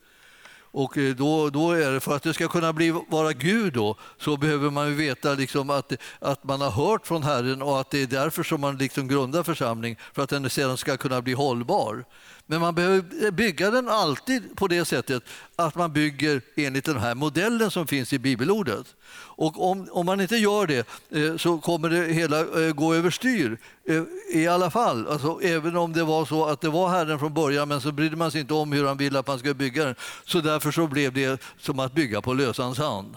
[0.61, 3.97] Och eh, då, då är det, för att det ska kunna bli, vara Gud då,
[4.19, 7.91] så behöver man ju veta liksom att, att man har hört från Herren och att
[7.91, 11.33] det är därför som man liksom grundar församling, för att den sedan ska kunna bli
[11.33, 12.05] hållbar.
[12.51, 15.23] Men man behöver bygga den alltid på det sättet
[15.57, 18.95] att man bygger enligt den här modellen som finns i bibelordet.
[19.11, 23.59] Och om, om man inte gör det eh, så kommer det hela eh, gå överstyr
[23.89, 25.09] eh, i alla fall.
[25.09, 28.17] Alltså, även om det var så att det var Herren från början men så brydde
[28.17, 29.95] man sig inte om hur han ville att man skulle bygga den.
[30.25, 33.17] Så därför så blev det som att bygga på lösans hand.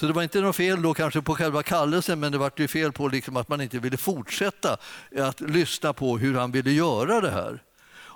[0.00, 2.68] Så det var inte något fel då kanske på själva kallelsen men det var ju
[2.68, 4.76] fel på liksom att man inte ville fortsätta
[5.18, 7.62] att lyssna på hur han ville göra det här.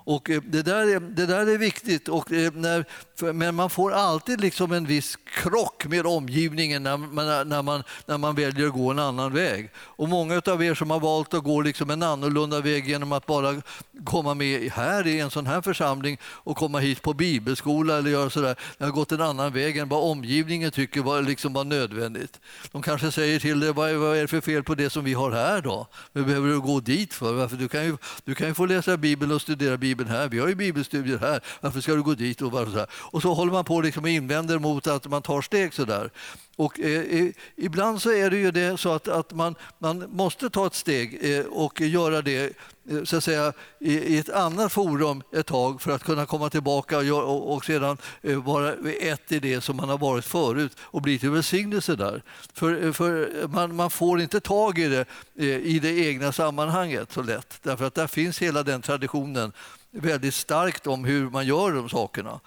[0.05, 2.85] Och eh, det, där är, det där är viktigt, och eh, när,
[3.20, 8.18] men man får alltid liksom en viss krock med omgivningen när man, när, man, när
[8.18, 9.70] man väljer att gå en annan väg.
[9.77, 13.27] Och Många av er som har valt att gå liksom en annorlunda väg genom att
[13.27, 13.62] bara
[14.05, 18.31] komma med här i en sån här församling och komma hit på bibelskola eller göra
[18.31, 22.40] sådär, har gått en annan väg än vad omgivningen tycker var, liksom var nödvändigt.
[22.72, 25.14] De kanske säger till dig, vad, vad är det för fel på det som vi
[25.14, 25.87] har här då?
[26.12, 27.33] Vad behöver du gå dit för?
[27.33, 27.57] Varför?
[27.57, 30.38] Du, kan ju, du kan ju få läsa Bibeln och studera Bibeln Bibeln här, vi
[30.38, 32.42] har ju bibelstudier här, varför ska du gå dit?
[32.42, 35.23] Och, bara så här och så håller man på liksom och invänder mot att man
[35.23, 36.11] tar steg sådär.
[36.57, 40.51] Och, eh, eh, ibland så är det ju det så att, att man, man måste
[40.51, 42.57] ta ett steg eh, och göra det
[42.90, 46.51] eh, så att säga, i, i, ett annat forum ett tag för att kunna komma
[46.51, 50.77] tillbaka och, och, och sedan eh, vara ett i det som man har varit förut
[50.81, 52.23] och bli till välsignelse där.
[52.53, 55.05] För, eh, för man, man, får inte tag i det
[55.38, 59.53] eh, i det egna sammanhanget så lätt därför att där finns hela den traditionen
[59.90, 62.40] väldigt starkt om hur man gör de sakerna.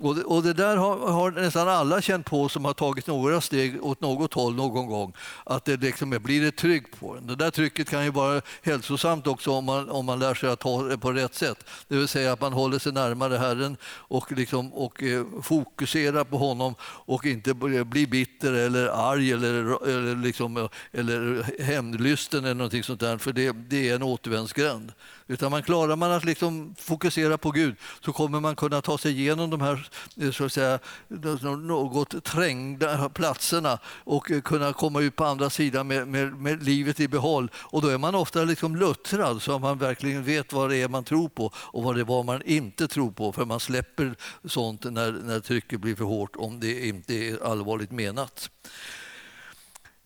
[0.00, 3.40] Och det, och det där har, har, nästan alla känt på som har tagit några
[3.40, 5.12] steg åt något håll någon gång.
[5.44, 7.26] Att det liksom blir ett tryck på en.
[7.26, 10.60] Det där trycket kan ju vara hälsosamt också om man, om man lär sig att
[10.60, 11.64] ta det på rätt sätt.
[11.88, 16.38] Det vill säga att man håller sig närmare Herren och, liksom, och eh, fokuserar på
[16.38, 22.82] honom och inte blir bitter eller arg eller, eller, liksom, eh, eller hämndlysten eller någonting
[22.82, 23.18] sånt där.
[23.18, 24.92] För det, det är en återvändsgränd.
[25.32, 29.20] Utan man klarar man att liksom fokusera på Gud så kommer man kunna ta sig
[29.20, 29.88] igenom de här
[30.20, 35.86] eh, så att säga, något trängda platserna och eh, kunna komma ut på andra sidan
[35.86, 37.50] med, med, med livet i behåll.
[37.56, 40.88] Och då är man ofta liksom luttrad så att man verkligen vet vad det är
[40.88, 43.32] man tror på och vad det var man inte tror på.
[43.32, 44.14] För man släpper
[44.44, 48.50] sånt när, när trycket blir för hårt om det inte är allvarligt menat.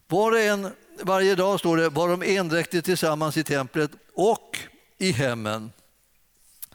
[0.09, 0.71] Var och en,
[1.03, 4.59] varje dag står det, var de endräktigt tillsammans i templet och
[4.99, 5.73] i hemmen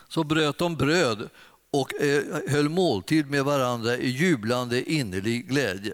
[0.08, 1.30] så bröt de bröd
[1.72, 5.94] och eh, höll måltid med varandra i jublande innerlig glädje.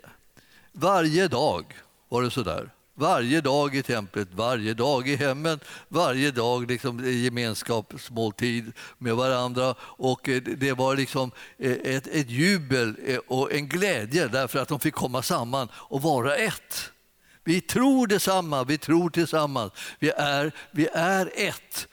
[0.71, 1.65] Varje dag
[2.09, 2.69] var det så där.
[2.93, 9.75] Varje dag i templet, varje dag i hemmen, varje dag liksom gemenskapsmåltid med varandra.
[9.79, 12.95] Och eh, det var liksom eh, ett, ett jubel
[13.27, 16.91] och en glädje därför att de fick komma samman och vara ett.
[17.43, 19.73] Vi tror detsamma, vi tror tillsammans.
[19.99, 21.87] Vi är, vi är ett.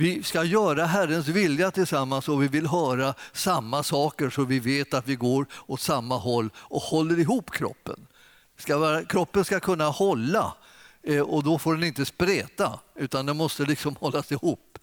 [0.00, 4.94] Vi ska göra Herrens vilja tillsammans och vi vill höra samma saker så vi vet
[4.94, 8.06] att vi går åt samma håll och håller ihop kroppen.
[8.58, 10.54] Ska vara, kroppen ska kunna hålla
[11.02, 14.78] eh, och då får den inte spreta utan den måste liksom hållas ihop.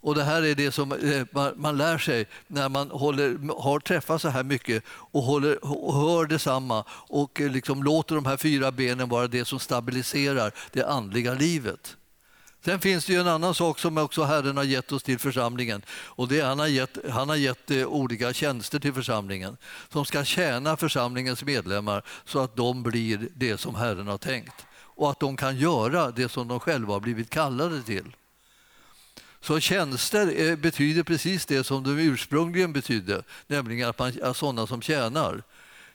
[0.00, 4.22] Och Det här är det som eh, man lär sig när man håller, har träffat
[4.22, 8.72] så här mycket och, håller, och hör detsamma och eh, liksom låter de här fyra
[8.72, 11.96] benen vara det som stabiliserar det andliga livet.
[12.64, 15.82] Sen finns det ju en annan sak som också Herren har gett oss till församlingen.
[15.90, 19.56] Och det är han har gett, han har gett eh, olika tjänster till församlingen
[19.88, 24.66] som ska tjäna församlingens medlemmar så att de blir det som Herren har tänkt
[24.98, 28.16] och att de kan göra det som de själva har blivit kallade till.
[29.40, 34.66] Så tjänster eh, betyder precis det som de ursprungligen betydde, nämligen att man är sådana
[34.66, 35.42] som tjänar.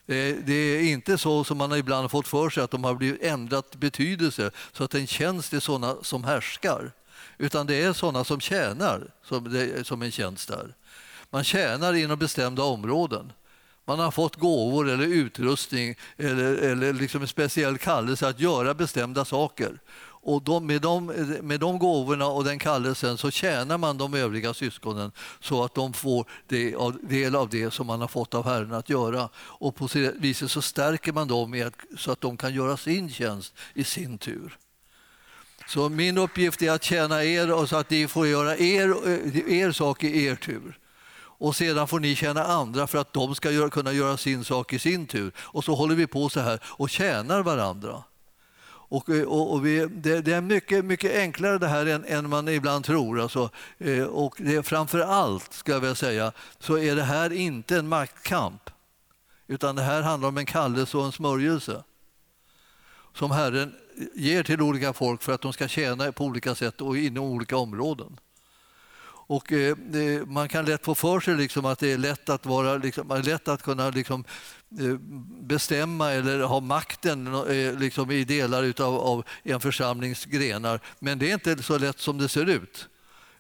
[0.08, 3.24] Eh, det är inte så som man ibland fått för sig att de har blivit
[3.24, 6.92] ändrat betydelse så att en tjänst är sådana som härskar.
[7.38, 10.74] Utan det är sådana som tjänar som, som en tjänst är.
[11.30, 13.32] Man tjänar inom bestämda områden.
[13.86, 19.26] Man har fått gåvor eller utrustning eller, eller liksom en speciell kallelse att göra bestämda
[19.26, 19.80] saker.
[20.26, 21.06] Och de, med, de,
[21.42, 25.94] med de gåvorna och den kallelsen så tjänar man de övriga syskonen så att de
[25.94, 29.30] får det, del av det som man har fått av Herren att göra.
[29.36, 33.54] Och på det viset så stärker man dem så att de kan göra sin tjänst
[33.74, 34.58] i sin tur.
[35.68, 38.90] Så min uppgift är att tjäna er och så att ni får göra er,
[39.50, 40.80] er sak i er tur.
[41.16, 44.74] Och sedan får ni tjäna andra för att de ska göra, kunna göra sin sak
[44.74, 45.32] i sin tur.
[45.38, 48.04] Och så håller vi på så här och tjänar varandra.
[48.94, 52.30] Och, eh, och, och vi, det, det, är mycket, mycket enklare det här än, än
[52.30, 53.20] man ibland tror.
[53.20, 57.78] Alltså, eh, och det framför allt, ska jag väl säga, så är det här inte
[57.78, 58.70] en maktkamp.
[59.48, 61.84] Utan det här handlar om en kallelse och en smörjelse
[63.14, 63.76] som Herren
[64.16, 67.58] ger till olika folk för att de ska tjäna på olika sätt och inom olika
[67.58, 68.20] områden.
[69.28, 69.78] Och, eh,
[70.26, 73.48] man kan lätt få för sig liksom att det är lätt att, vara, liksom, lätt
[73.48, 74.24] att kunna liksom,
[74.80, 74.98] eh,
[75.42, 80.80] bestämma eller ha makten eh, liksom, i delar utav, av en församlings grenar.
[81.00, 82.88] Men det är inte så lätt som det ser ut.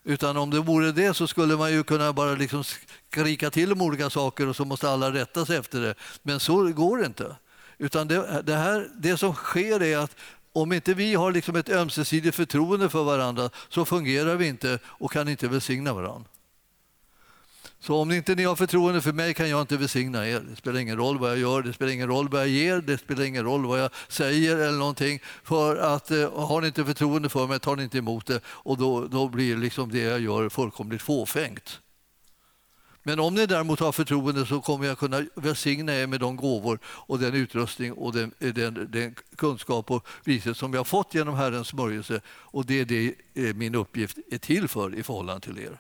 [0.04, 2.64] Utan om det vore det så skulle man ju kunna bara liksom
[3.12, 5.96] skrika till om olika saker och så måste alla rätta sig efter det.
[6.24, 7.36] Men så går det inte.
[7.78, 10.16] Utan det, det, här, det som sker är att
[10.54, 15.12] om inte vi har liksom ett ömsesidigt förtroende för varandra så fungerar vi inte och
[15.12, 16.30] kan inte välsigna varandra.
[17.80, 20.40] Så om inte ni har förtroende för mig kan jag inte välsigna er.
[20.50, 22.98] Det spelar ingen roll vad jag gör, det spelar ingen roll vad jag ger, det
[22.98, 25.20] spelar ingen roll vad jag säger eller någonting.
[25.44, 28.78] För att eh, har ni inte förtroende för mig tar ni inte emot det och
[28.78, 31.80] då, då blir liksom det jag gör fullkomligt fåfängt.
[33.04, 36.80] Men om ni däremot har förtroende så kommer jag kunna välsigna er med de gåvor
[36.86, 41.36] och den utrustning och den, den, den kunskap och vishet som jag har fått genom
[41.36, 42.22] Herrens smörjelse.
[42.28, 45.80] Och det är det eh, min uppgift är till för i förhållande till er.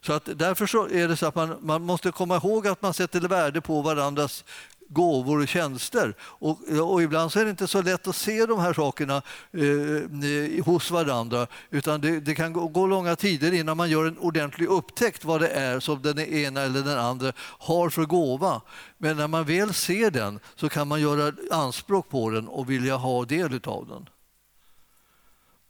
[0.00, 2.94] Så att därför så är det så att man, man måste komma ihåg att man
[2.94, 4.44] sätter värde på varandras
[4.88, 6.14] gåvor och tjänster.
[6.20, 6.58] Och,
[6.92, 9.22] och, ibland så är det inte så lätt att se de här sakerna
[9.52, 11.46] eh, hos varandra.
[11.70, 15.40] Utan det, det kan gå, gå, långa tider innan man gör en ordentlig upptäckt vad
[15.40, 18.60] det är som den ena eller den andra har för gåva.
[18.98, 22.96] Men när man väl ser den så kan man göra anspråk på den och vilja
[22.96, 24.08] ha del av den.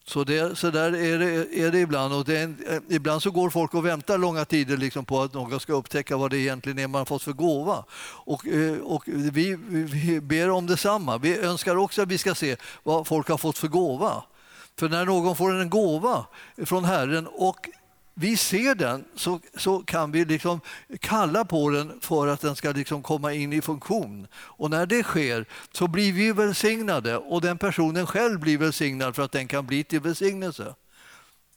[0.09, 2.15] Så, det, så där är det, är det ibland.
[2.15, 5.35] Och det en, eh, ibland så går folk och väntar långa tider liksom på att
[5.35, 7.85] någon ska upptäcka vad det egentligen är man har fått för gåva.
[8.01, 11.19] Och, eh, och vi, vi ber om detsamma.
[11.19, 14.23] Vi önskar också att vi ska se vad folk har fått för gåva.
[14.79, 16.27] För när någon får en gåva
[16.65, 17.69] från Herren och
[18.19, 20.61] vi ser den så, så kan vi liksom
[21.01, 24.27] kalla på den för att den ska liksom komma in i funktion.
[24.35, 29.23] Och när det sker så blir vi välsignade och den personen själv blir välsignad för
[29.23, 30.75] att den kan bli till välsignelse.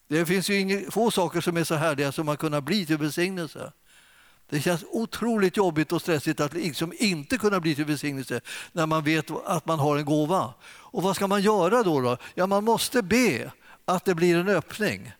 [0.07, 2.97] Det finns ju inga, få saker som är så härliga som att kunna bli till
[2.97, 3.71] välsignelse.
[4.49, 8.41] Det känns otroligt jobbigt och stressigt att liksom inte kunna bli till välsignelse
[8.71, 10.53] när man vet att man har en gåva.
[10.63, 12.01] Och vad ska man göra då?
[12.01, 12.17] då?
[12.33, 13.51] Ja, man måste be
[13.85, 15.11] att det blir en öppning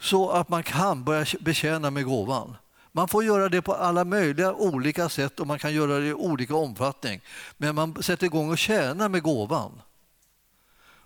[0.00, 2.56] så att man kan börja betjäna med gåvan.
[2.92, 6.14] Man får göra det på alla möjliga olika sätt och man kan göra det i
[6.14, 7.20] olika omfattning.
[7.56, 9.80] Men man sätter igång och tjänar med gåvan.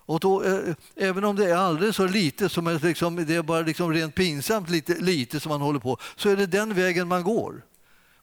[0.05, 3.35] Och då, eh, eh, även om det är alldeles så lite, som är liksom, det
[3.35, 6.73] är bara liksom rent pinsamt lite, lite som man håller på, så är det den
[6.73, 7.61] vägen man går.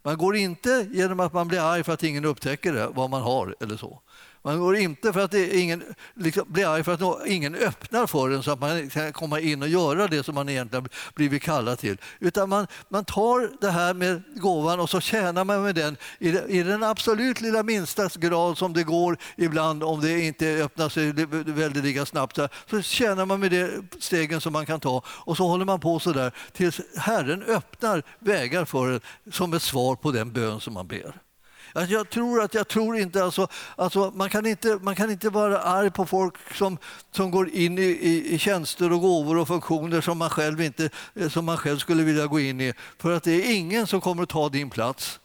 [0.03, 3.23] Man går inte genom att man blir arg för att ingen upptäcker det, vad man
[3.23, 4.01] har eller så.
[4.43, 5.85] Man går inte för att ingen
[6.15, 9.63] liksom blir arg för att ingen öppnar för en så att man kan komma in
[9.63, 11.97] och göra det som man egentligen blivit kallad till.
[12.19, 16.29] Utan man, man tar det här med gåvan och så tjänar man med den i,
[16.29, 21.13] i den absolut lilla minsta grad som det går ibland om det inte öppnar sig
[21.53, 22.39] väldigt lika snabbt.
[22.71, 25.99] Så tjänar man med de stegen som man kan ta och så håller man på
[25.99, 29.01] så där tills Herren öppnar vägar för en
[29.33, 31.30] som ett svar på den bön som man ber.
[31.75, 35.59] Jag tror att jag tror inte alltså, alltså man, kan inte, man kan inte vara
[35.59, 36.79] arg på folk som,
[37.13, 40.91] som går in i, i, i tjänster och gåvor och funktioner som man, själv inte,
[41.15, 42.73] eh, som man själv skulle vilja gå in i.
[42.99, 45.21] För att det är ingen som kommer att ta din plats.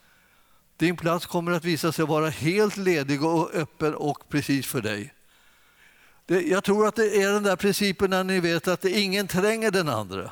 [0.78, 5.14] Din plats kommer att visa sig vara helt ledig och öppen och precis för dig.
[6.26, 9.72] Det, jag tror att det är den där principen när ni vet att ingen tränger
[9.72, 10.32] den andra.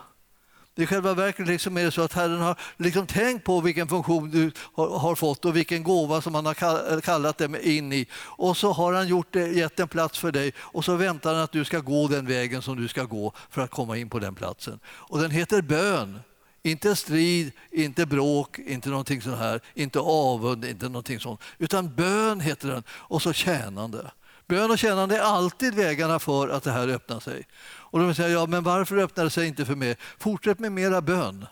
[0.76, 4.32] I själva verket liksom är det så att Herren har liksom tänkt på vilken funktion
[4.32, 8.08] du har, fått och vilken gåva som han har eh, kallat dig in i.
[8.16, 11.44] Och så har han gjort det, gett en plats för dig och så väntar han
[11.44, 14.20] att du ska gå den vägen som du ska gå för att komma in på
[14.20, 14.80] den platsen.
[14.86, 16.20] Och den heter bön.
[16.66, 21.42] Inte strid, inte bråk, inte någonting sånt här, inte avund, inte någonting sånt.
[21.58, 24.12] Utan bön heter den och så tjänande.
[24.48, 27.48] Bön och tjänande är alltid vägarna för att det här öppnar sig.
[27.94, 29.98] Och de säger, ja men varför öppnar det sig inte för mig?
[30.18, 31.46] Fortsätt med mera bön.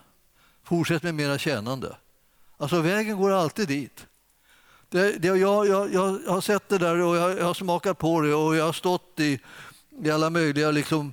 [0.64, 1.96] Fortsätt med mera tjänande.
[2.56, 4.06] Alltså vägen går alltid dit.
[4.88, 8.20] Det, det, jag, jag, jag har sett det där och jag, jag, har smakat på
[8.20, 9.40] det och jag har stått i,
[10.02, 11.12] i alla möjliga liksom,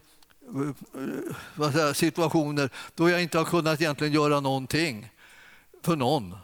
[1.73, 5.11] säger, situationer då jag inte har kunnat egentligen göra någonting
[5.83, 6.35] för någon.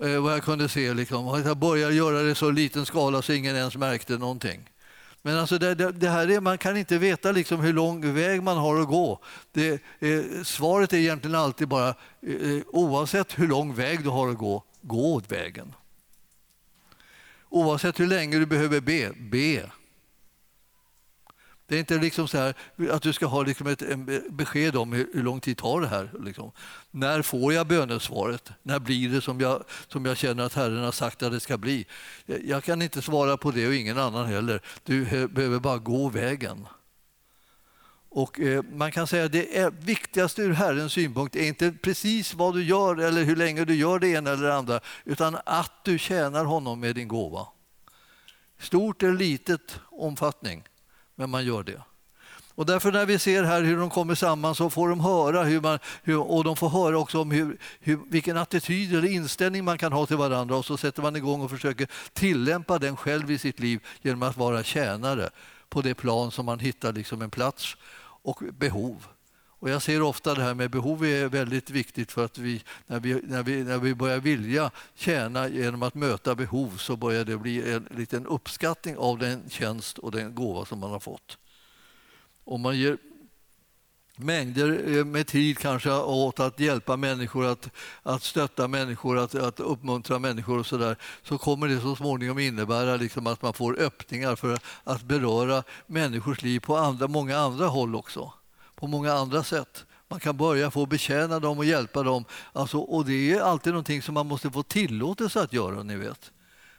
[0.00, 0.94] Eh, vad jag kunde se.
[0.94, 1.42] Liksom.
[1.46, 4.70] Jag började göra det i så liten skala så ingen ens märkte någonting.
[5.22, 8.42] Men alltså det, det, det, här är, man kan inte veta liksom hur lång väg
[8.42, 9.20] man har att gå.
[9.52, 14.28] Det, eh, svaret är egentligen alltid bara eh, eh oavsett hur lång väg du har
[14.28, 15.74] att gå, gå åt vägen.
[17.48, 19.70] Oavsett hur länge du behöver be, be.
[21.68, 22.54] Det är inte liksom så här,
[22.90, 23.82] att du ska ha liksom ett
[24.30, 26.10] besked om hur, hur lång tid tar det här.
[26.20, 26.52] Liksom.
[26.90, 28.50] När får jag bönesvaret?
[28.62, 31.58] När blir det som jag, som jag känner att Herren har sagt att det ska
[31.58, 31.86] bli?
[32.26, 34.62] Jag kan inte svara på det och ingen annan heller.
[34.82, 36.66] Du behöver bara gå vägen.
[38.08, 42.34] Och eh, man kan säga att det är viktigaste ur Herrens synpunkt är inte precis
[42.34, 45.84] vad du gör eller hur länge du gör det ena eller det andra, utan att
[45.84, 47.46] du tjänar honom med din gåva.
[48.58, 50.64] Stort eller litet omfattning
[51.18, 51.82] men man gör det.
[52.54, 55.60] Och därför när vi ser här hur de kommer samman så får de höra hur
[55.60, 59.78] man, hur, och de får höra också om hur, hur, vilken attityd eller inställning man
[59.78, 63.38] kan ha till varandra och så sätter man igång och försöker tillämpa den själv i
[63.38, 65.30] sitt liv genom att vara tjänare
[65.68, 67.76] på det plan som man hittar liksom en plats
[68.22, 69.06] och behov.
[69.60, 73.00] Och jag ser ofta det här med behov är väldigt viktigt för att vi när,
[73.00, 77.36] vi, när, vi, när vi börjar vilja tjäna genom att möta behov så börjar det
[77.36, 81.38] bli en liten uppskattning av den tjänst och den gåva som man har fått.
[82.44, 82.98] Om man ger
[84.16, 87.70] mängder eh, med tid kanske åt att hjälpa människor, att,
[88.02, 92.38] att stötta människor, att, att uppmuntra människor och så där, så kommer det så småningom
[92.38, 97.66] innebära liksom att man får öppningar för att beröra människors liv på andra, många andra
[97.66, 98.32] håll också
[98.78, 99.84] på många andra sätt.
[100.08, 102.24] Man kan börja få betjäna dem och hjälpa dem.
[102.52, 106.32] Alltså, och det är alltid någonting som man måste få tillåtelse att göra, ni vet.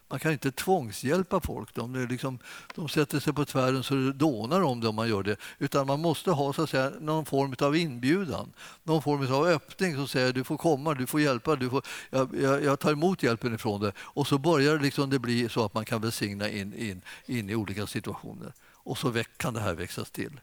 [0.10, 1.76] Man kan inte tvångshjälpa folk.
[1.76, 2.40] De, liksom,
[2.76, 5.36] de sätter sig på tvären så det dånar om det om man gör det.
[5.58, 9.96] Utan man måste ha så att säga, någon form av inbjudan, någon form av öppning
[9.96, 13.24] som säger du får komma, du får hjälpa, du får, jag, jag, jag tar emot
[13.24, 13.92] hjälpen ifrån dig.
[13.98, 17.50] Och så börjar det liksom det bli så att man kan välsigna in, in, in
[17.50, 18.54] i olika situationer.
[18.74, 20.40] Och så kan det här växas till.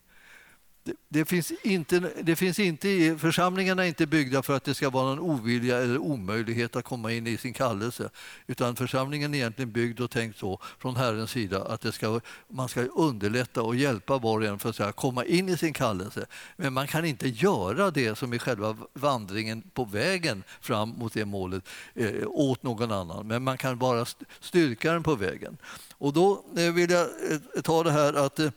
[1.09, 5.15] Det, finns inte, det finns inte, församlingarna är inte byggda för att det ska vara
[5.15, 8.11] någon ovilja eller omöjlighet att komma in i sin kallelse.
[8.47, 12.69] Utan församlingen är egentligen byggd och tänkt så från Herrens sida att det ska, man
[12.69, 16.27] ska underlätta och hjälpa var och en för att komma in i sin kallelse.
[16.57, 21.25] Men man kan inte göra det som är själva vandringen på vägen fram mot det
[21.25, 23.27] målet eh, åt någon annan.
[23.27, 24.07] Men man kan vara
[24.41, 25.57] styrkaren på vägen.
[25.99, 28.51] Och då eh, vill jag eh, ta det här att Eh,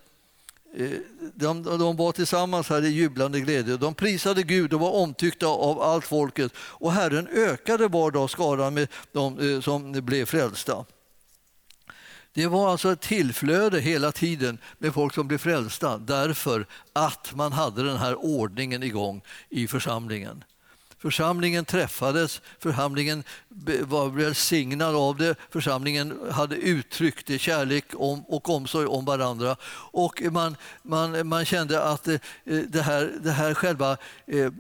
[0.76, 0.89] Eh,
[1.36, 3.78] de, de var tillsammans här i jublande glädje.
[3.78, 6.51] De prisade Gud och var omtyckta av allt folket.
[6.57, 10.86] Och Herren ökade var dag skaran med de eh, som blev frälsta.
[12.34, 17.51] Det var alltså ett tillflöde hela tiden med folk som blev frälsta därför att man
[17.51, 20.43] hade den här ordningen igång i församlingen.
[21.00, 23.24] Församlingen träffades, församlingen
[23.82, 27.86] var välsignad av det, församlingen hade uttryckt kärlek
[28.28, 29.56] och omsorg om varandra.
[29.91, 32.20] Och man, man, man kände att eh,
[32.68, 33.97] det här, det här själva
[34.28, 34.52] eh,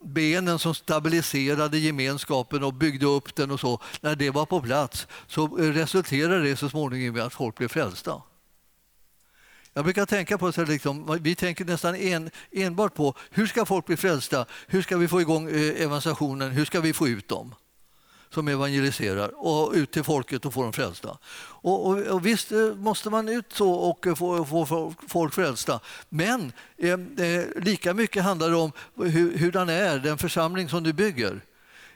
[0.00, 5.06] benen som stabiliserade gemenskapen och byggde upp den och så, när det var på plats
[5.26, 8.22] så eh, resulterade det så småningom i att folk blev frälsta.
[9.74, 13.86] Jag brukar tänka på så liksom, vi tänker nästan en, enbart på hur ska folk
[13.86, 14.46] bli frälsta?
[14.66, 16.50] Hur ska vi få igång eh, evangelisationen?
[16.50, 17.54] Hur ska vi få ut dem
[18.30, 21.18] som evangeliserar och ut till folket och få dem frälsta?
[21.38, 25.80] Och, och, och visst eh, måste man ut så och få, få, få folk frälsta,
[26.08, 26.90] men eh,
[27.26, 31.40] eh, lika mycket handlar det om hur, hurdan är den församling som du bygger.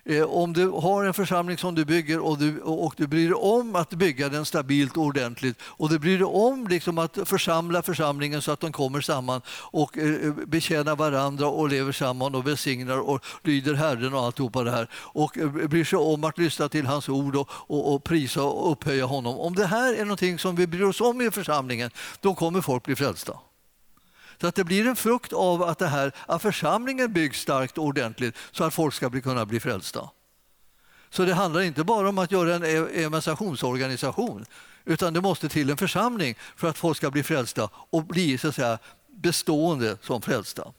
[0.05, 3.35] Eh, om du har en församling som du bygger och du, och du bryr dig
[3.35, 7.83] om att bygga den stabilt och ordentligt och du bryr dig om liksom att församla
[7.83, 12.47] församlingen så att de kommer samman och eh, eh, betjänar varandra och lever samman och
[12.47, 15.39] välsignar och lyder Herren och alltihopa det här och
[15.69, 19.39] bryr sig om att lyssna till hans ord och, och, och prisa och upphöja honom.
[19.39, 21.91] Om det här är någonting som vi bryr oss om i församlingen,
[22.21, 23.39] då kommer folk bli frälsta.
[24.43, 27.85] Så att det blir en frukt av att, det här, att församlingen byggs starkt och
[27.85, 30.11] ordentligt så att folk ska bli, kunna bli frälsta.
[31.11, 34.45] Så det handlar inte bara om att göra en evangelisationsorganisation
[34.85, 38.49] utan det måste till en församling för att folk ska bli frälsta och bli så
[38.49, 38.79] att säga,
[39.09, 40.73] bestående som frälsta.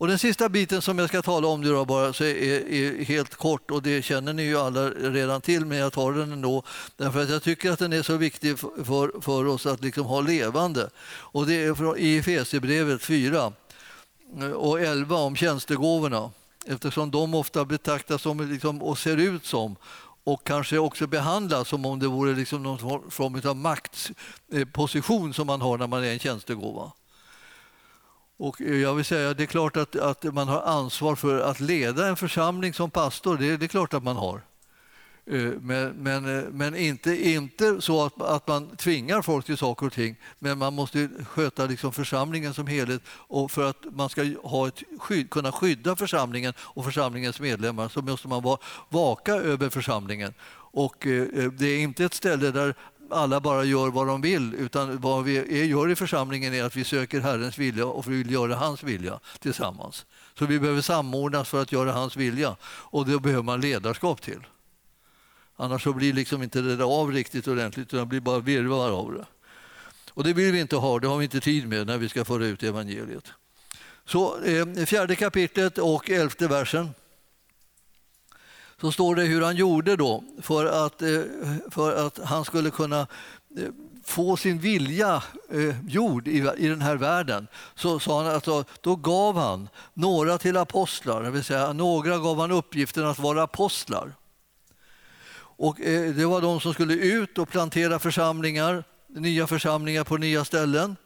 [0.00, 3.34] Och den sista biten som jag ska tala om nu bara så är, är, helt
[3.34, 6.62] kort och det känner ni ju alla redan till men jag tar den ändå
[6.96, 10.20] därför att jag tycker att den är så viktig för, för oss att liksom ha
[10.20, 10.90] levande.
[11.06, 13.52] Och det är från, Efesierbrevet 4
[14.54, 16.30] och 11 om tjänstegåvorna
[16.66, 19.76] eftersom de ofta betraktas som liksom, och ser ut som
[20.24, 25.60] och kanske också behandlas som om det vore liksom någon form av maktposition som man
[25.60, 26.92] har när man är en tjänstegåva.
[28.40, 31.60] Och eh, jag vill säga, det är klart att, att man har ansvar för att
[31.60, 33.36] leda en församling som pastor.
[33.36, 34.42] Det, det är klart att man har.
[35.26, 39.86] Eh, men, men, eh, men inte, inte så att, att man tvingar folk till saker
[39.86, 40.16] och ting.
[40.38, 43.02] Men man måste sköta liksom församlingen som helhet.
[43.08, 48.02] Och för att man ska ha ett skydd, kunna skydda församlingen och församlingens medlemmar så
[48.02, 50.34] måste man vara, vaka över församlingen.
[50.72, 50.96] Och
[51.52, 52.74] det är inte ett ställe där
[53.12, 56.84] alla bara gör vad de vill, utan vad vi gör i församlingen är att vi
[56.84, 60.06] söker Herrens vilja och vill göra hans vilja tillsammans.
[60.38, 64.46] Så vi behöver samordnas för att göra hans vilja och det behöver man ledarskap till.
[65.56, 68.90] Annars så blir liksom inte det där av riktigt ordentligt, utan det blir bara virvar
[68.90, 69.26] av det.
[70.10, 72.24] Och det vill vi inte ha, det har vi inte tid med när vi ska
[72.24, 73.32] föra ut evangeliet.
[74.04, 76.90] Så eh, fjärde kapitlet och elfte versen
[78.80, 81.20] så står det hur han gjorde då för att, eh,
[81.70, 83.00] för att han skulle kunna
[83.56, 83.68] eh,
[84.04, 87.46] få sin vilja eh, gjord i, i den här världen.
[87.74, 92.40] Så sa han alltså, då gav han några till apostlar, det vill säga några gav
[92.40, 94.12] han uppgiften att vara apostlar.
[95.60, 100.44] Och eh, det var de som skulle ut och plantera församlingar, nya församlingar på nya
[100.44, 100.96] ställen.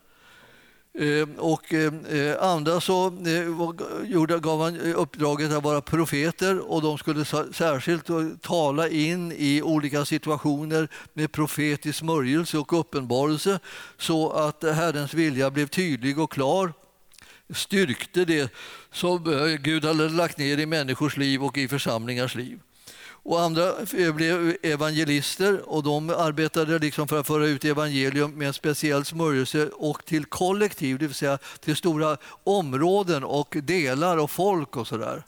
[0.99, 6.83] Ehm, och ehm, eh, andra så eh, gav han eh, uppdraget att vara profeter och
[6.83, 8.07] de skulle särskilt
[8.43, 13.59] tala in i olika situationer med profetisk smörjelse och uppenbarelse
[13.99, 16.73] så att Herrens vilja blev tydlig och klar
[17.55, 18.53] styrkte det
[18.93, 22.61] som Gud hade lagt ner i människors liv och i församlingars liv.
[23.25, 23.73] Och andra
[24.15, 29.69] blev evangelister och de arbetade liksom för att föra ut evangelium med en speciell smörjelse
[29.69, 35.23] och till kollektiv, det vill säga till stora områden och delar och folk och sådär.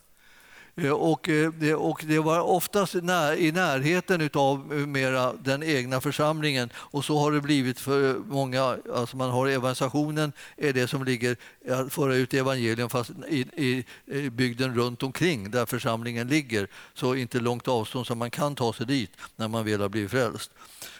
[0.76, 6.70] Eh, och, eh, och det var oftast i närheten av eh, mera den egna församlingen
[6.74, 8.78] och så har det blivit för många.
[8.94, 11.36] Alltså man har evangelisationen är det som ligger
[11.70, 16.68] att föra ut evangelium fast i, i, i bygden runt omkring där församlingen ligger.
[16.94, 20.10] Så inte långt avstånd som man kan ta sig dit när man väl har blivit
[20.10, 20.50] frälst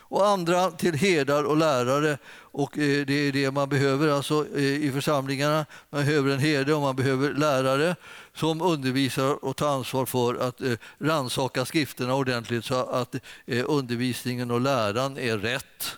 [0.08, 2.18] och andra till herdar och lärare.
[2.38, 5.66] Och eh, det är det man behöver alltså eh, i församlingarna.
[5.90, 7.96] Man behöver en herde och man behöver lärare
[8.34, 13.14] som undervisar och tar ansvar för att eh, rannsaka skrifterna ordentligt så att
[13.46, 15.96] undervisningen och läran är rätt.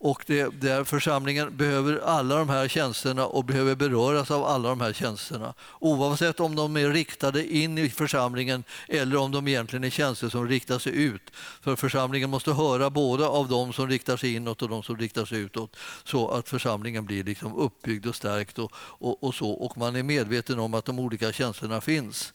[0.00, 4.80] Och det, där församlingen behöver alla de här tjänsterna och behöver beröras av alla de
[4.80, 5.54] här tjänsterna.
[5.80, 10.48] Oavsett om de är riktade in i församlingen eller om de egentligen är tjänster som
[10.48, 11.30] riktar sig ut.
[11.60, 15.24] För församlingen måste höra både av de som riktar sig inåt och de som riktar
[15.24, 19.50] sig utåt så att församlingen blir liksom uppbyggd och stärkt och, och, och så.
[19.50, 22.32] Och man är medveten om att de olika tjänsterna finns.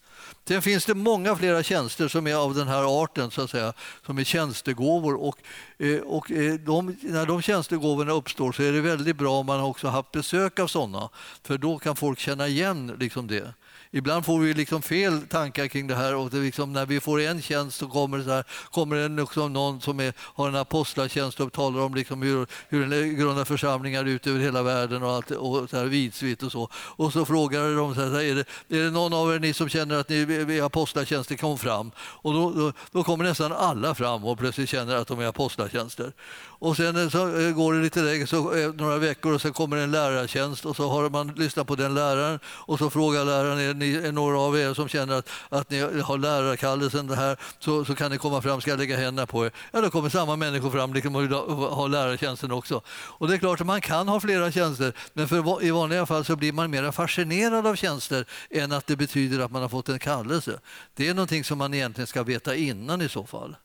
[0.48, 3.72] Sen finns det många flera tjänster som är av den här arten, så att säga,
[4.06, 5.14] som är tjänstegåvor.
[5.14, 5.38] Och,
[5.78, 9.60] eh, och eh, de, när de tjänstegåvorna uppstår så är det väldigt bra om man
[9.60, 11.08] också haft besök av sådana,
[11.42, 13.54] för då kan folk känna igen liksom det
[13.96, 17.20] ibland får vi liksom fel tankar kring det här och det liksom, när vi får
[17.20, 20.56] en tjänst så kommer det, så här, kommer det liksom någon som är, har en
[20.56, 25.10] apostlatjänst och talar om liksom hur, hur den grundar församlingar ut över hela världen och,
[25.10, 26.68] allt, och så här vidsvitt och så.
[26.74, 29.68] Och så frågar de så här, är, det, är det någon av er ni som
[29.68, 31.90] känner att ni är apostlatjänster kom fram?
[31.98, 36.12] Och då, då, då kommer nästan alla fram och plötsligt känner att de är apostlatjänster.
[36.64, 39.52] Och sen eh, så eh, går det lite längre, så, eh, några veckor och så
[39.52, 43.58] kommer en lärartjänst och så har man lyssnat på den läraren och så frågar läraren,
[43.58, 47.36] är ni är några av er som känner att, att ni har lärarkallelsen det här
[47.58, 49.52] så, så kan ni komma fram, ska jag lägga händerna på er?
[49.72, 51.22] Ja, då kommer samma människor fram liksom, och
[51.56, 52.82] ha lärartjänsten också.
[52.88, 56.24] Och det är klart att man kan ha flera tjänster, men för, i vanliga fall
[56.24, 59.88] så blir man mer fascinerad av tjänster än att det betyder att man har fått
[59.88, 60.60] en kallelse.
[60.94, 63.56] Det är någonting som man egentligen ska veta innan i så fall.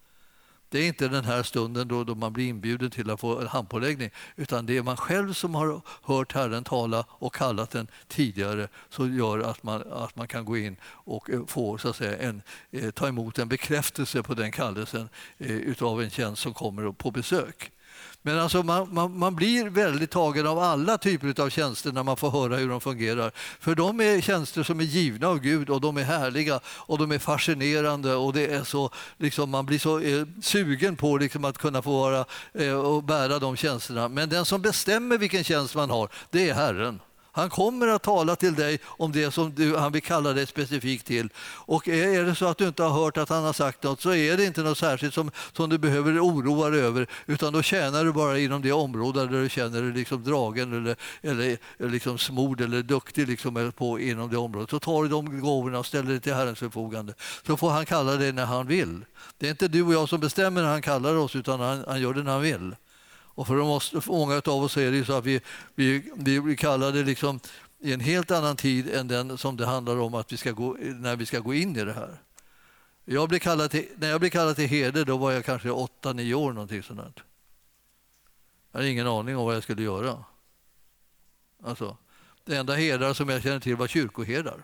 [0.70, 3.48] Det är inte den här stunden då, då man blir inbjuden till att få en
[3.48, 8.68] handpåläggning utan det är man själv som har hört Herren tala och kallat den tidigare
[8.90, 12.18] som gör att man, att man kan gå in och eh, få så att säga,
[12.18, 12.42] en,
[12.72, 17.12] eh, ta emot en bekräftelse på den kallelsen eh, utav en tjänst som kommer på
[17.12, 17.72] besök.
[18.22, 22.18] Men alltså man, man, man, blir väldigt tagen av alla typer av tjänster när man
[22.18, 23.32] får höra hur de fungerar.
[23.60, 27.12] För de är tjänster som är givna av Gud och de är härliga och de
[27.12, 31.58] är fascinerande och det är så, liksom, man blir så eh, sugen på liksom, att
[31.58, 34.08] kunna få vara eh, och bära de tjänsterna.
[34.08, 37.00] Men den som bestämmer vilken tjänst man har, det är Herren.
[37.32, 41.08] Han kommer att tala till dig om det som du, han vill kalla dig specifikt
[41.08, 41.30] till.
[41.40, 44.14] Och är det så att du inte har hört att han har sagt något så
[44.14, 48.04] är det inte något särskilt som, som du behöver oroa dig över utan då tjänar
[48.04, 51.58] du bara inom det område där du känner dig liksom dragen eller, eller,
[51.90, 54.70] liksom smord eller duktig liksom på, inom det området.
[54.70, 57.14] Så tar du de gåvorna och ställer dig till Herrens förfogande.
[57.48, 59.06] Så får han kalla dig när han vill.
[59.38, 62.02] Det är inte du och jag som bestämmer när han kallar oss utan han, han
[62.02, 62.76] gör det när han vill.
[63.40, 65.42] Och för, oss, för många av oss är det så att vi,
[65.76, 67.40] vi, vi blir kallade liksom
[67.80, 70.78] i en helt annan tid än den som det handlar om att vi ska gå,
[70.80, 72.22] när vi ska gå in i det här.
[73.06, 76.34] Jag blev kallad till, när jag blev kallad till herde då var jag kanske 8-9
[76.34, 76.54] år.
[76.54, 77.20] Någonting sånt.
[78.72, 80.24] Jag hade ingen aning om vad jag skulle göra.
[81.64, 81.98] Alltså,
[82.44, 84.64] det enda herdar som jag kände till var kyrkoherdar.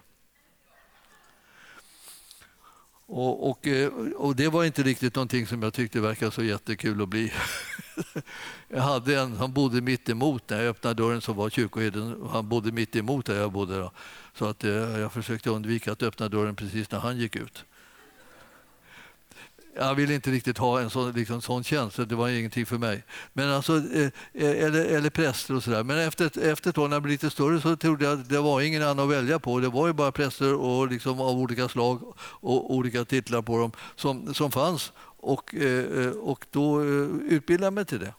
[3.08, 7.02] Och, och, eh, och, det var inte riktigt någonting som jag tyckte verkade så jättekul
[7.02, 7.34] att bli.
[8.68, 12.50] Jag hade en som bodde mitt emot när jag öppnade dörren så var kyrkoherden, han
[12.50, 13.80] bodde mitt emot där jag bodde.
[13.80, 13.92] Då.
[14.38, 17.66] Så att eh, jag försökte undvika att öppna dörren precis när han gick ut
[19.76, 23.04] jag ville inte riktigt ha en sån, liksom, sån tjänst, det var ingenting för mig.
[23.34, 25.84] Men alltså, eh, eh, eller, eller präster och sådär.
[25.84, 28.40] Men efter, efter ett tag när jag blev lite större så trodde jag att det
[28.40, 29.60] var ingen annan att välja på.
[29.60, 33.72] Det var ju bara präster och liksom av olika slag och olika titlar på dem
[33.96, 34.92] som, som fanns.
[35.18, 38.14] Och, eh, eh och då eh, utbildade jag mig till det.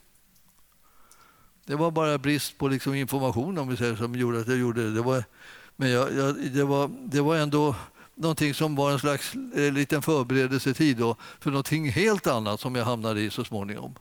[1.67, 4.83] Det var bara brist på liksom information om vi säger, som gjorde att jag gjorde
[4.83, 4.95] det.
[4.95, 5.25] det var,
[5.77, 7.75] men jag, jag, det, var, det var ändå
[8.17, 12.85] någonting som var en slags eh, liten förberedelsetid då, för någonting helt annat som jag
[12.85, 13.95] hamnade i så småningom.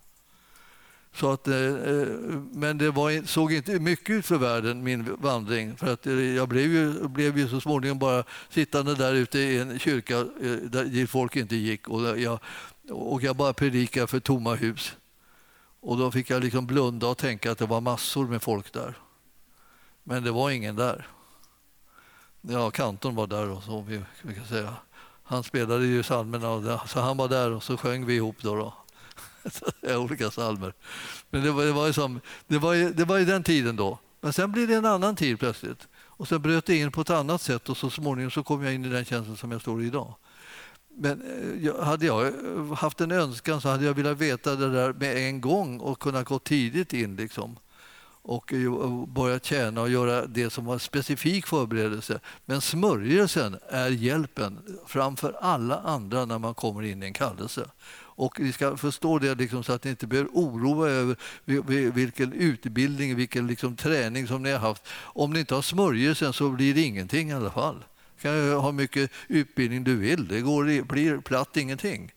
[1.16, 2.08] Så att, eh, eh
[2.52, 5.78] men det var, såg inte mycket ut för världen, min vandring.
[5.78, 9.60] För att eh, jag blev ju, blev ju så småningom bara sittande där ute i
[9.60, 10.26] en kyrka eh,
[10.64, 11.88] där dit folk inte gick.
[11.88, 12.40] Och jag,
[12.90, 14.96] och jag bara predikade för tomma hus.
[15.80, 18.98] Och då fick jag liksom blunda och tänka att det var massor med folk där.
[20.04, 21.08] Men det var ingen där.
[22.50, 24.74] Ja, kantorn var där och så vi, vi kan säga.
[25.24, 28.56] Han spelade ju psalmerna så han var där och så sjöng vi ihop då.
[28.56, 28.74] då.
[29.98, 30.74] olika psalmer.
[31.30, 34.00] Men det var, det, var som, det, var, det var ju den tiden då.
[34.22, 35.88] Men sen blev det en annan tid plötsligt.
[35.96, 38.74] Och sen bröt det in på ett annat sätt och så småningom så kom jag
[38.74, 40.14] in i den känslan som jag står i idag.
[40.98, 41.22] Men
[41.64, 45.18] eh, hade jag eh, haft en önskan så hade jag velat veta det där med
[45.18, 47.16] en gång och kunna gå tidigt in.
[47.16, 47.58] Liksom
[48.28, 52.20] Eh, och börja tjäna och göra det som var specifik förberedelse.
[52.46, 57.70] Men smörjelsen är hjälpen framför alla andra när man kommer in i en kallelse.
[58.18, 61.16] Och ni ska förstå det liksom, så att ni inte behöver oroa över
[61.92, 64.88] vilken utbildning, vilken liksom, träning som ni har haft.
[64.94, 67.84] Om ni inte har smörjelsen så blir det ingenting i alla fall.
[68.16, 72.12] Du kan ha mycket utbildning du vill, det går, blir platt ingenting.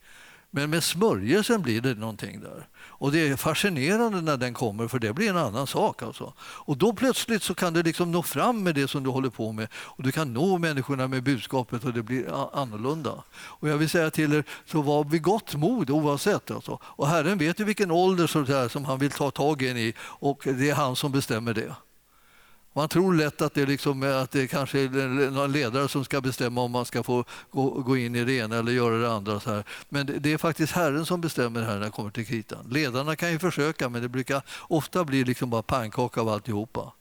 [0.50, 2.68] Men med smörjelsen blir det någonting där.
[2.98, 6.02] Och det är fascinerande när den kommer, för det blir en annan sak.
[6.02, 6.32] Alltså.
[6.40, 9.52] Och då plötsligt så kan du liksom nå fram med det som du håller på
[9.52, 13.22] med och du kan nå människorna med budskapet och det blir annorlunda.
[13.34, 16.50] Och jag vill säga till er, så var vid gott mod oavsett.
[16.50, 16.78] Alltså.
[16.82, 20.74] Och Herren vet ju vilken ålder som, han vill ta tag i och det är
[20.74, 21.74] han som bestämmer det.
[22.78, 26.60] Man tror lätt att det, liksom, att det kanske är någon ledare som ska bestämma
[26.60, 29.40] om man ska få gå, gå in i det ena eller göra det andra.
[29.40, 29.64] Så här.
[29.88, 32.66] Men det, det är faktiskt Herren som bestämmer här när det kommer till kritan.
[32.70, 36.92] Ledarna kan ju försöka, men det brukar ofta bli liksom bara pannkaka av alltihopa.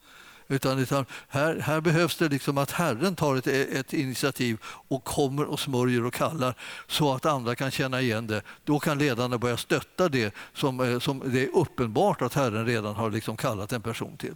[0.48, 5.46] Utan, utan här, här, behövs det liksom att Herren tar ett, ett, initiativ och kommer
[5.46, 6.56] och smörjer och kallar
[6.88, 8.42] så att andra kan känna igen det.
[8.64, 12.96] Då kan ledarna börja stötta det som, eh, som det är uppenbart att Herren redan
[12.96, 14.36] har liksom kallat en person till.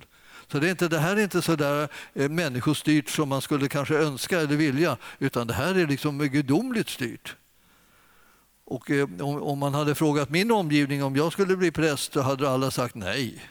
[0.52, 3.68] Så det, är inte, det här är inte så där eh, människostyrt som man skulle
[3.68, 7.36] kanske önska eller vilja, utan det här är liksom gudomligt styrt.
[8.66, 12.22] Och eh, om, om, man hade frågat min omgivning om jag skulle bli präst så
[12.22, 13.50] hade alla sagt nej.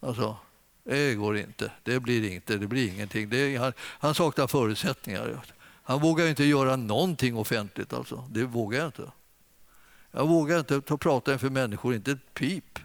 [0.00, 0.36] Alltså,
[0.84, 3.28] det går inte, det blir inte, det blir ingenting.
[3.28, 5.44] Det, han, han saknar förutsättningar.
[5.82, 7.92] Han vågar inte göra någonting offentligt.
[7.92, 8.28] Alltså.
[8.30, 9.10] Det vågar jag inte.
[10.10, 12.78] Jag vågar inte ta prata inför människor, inte ett pip.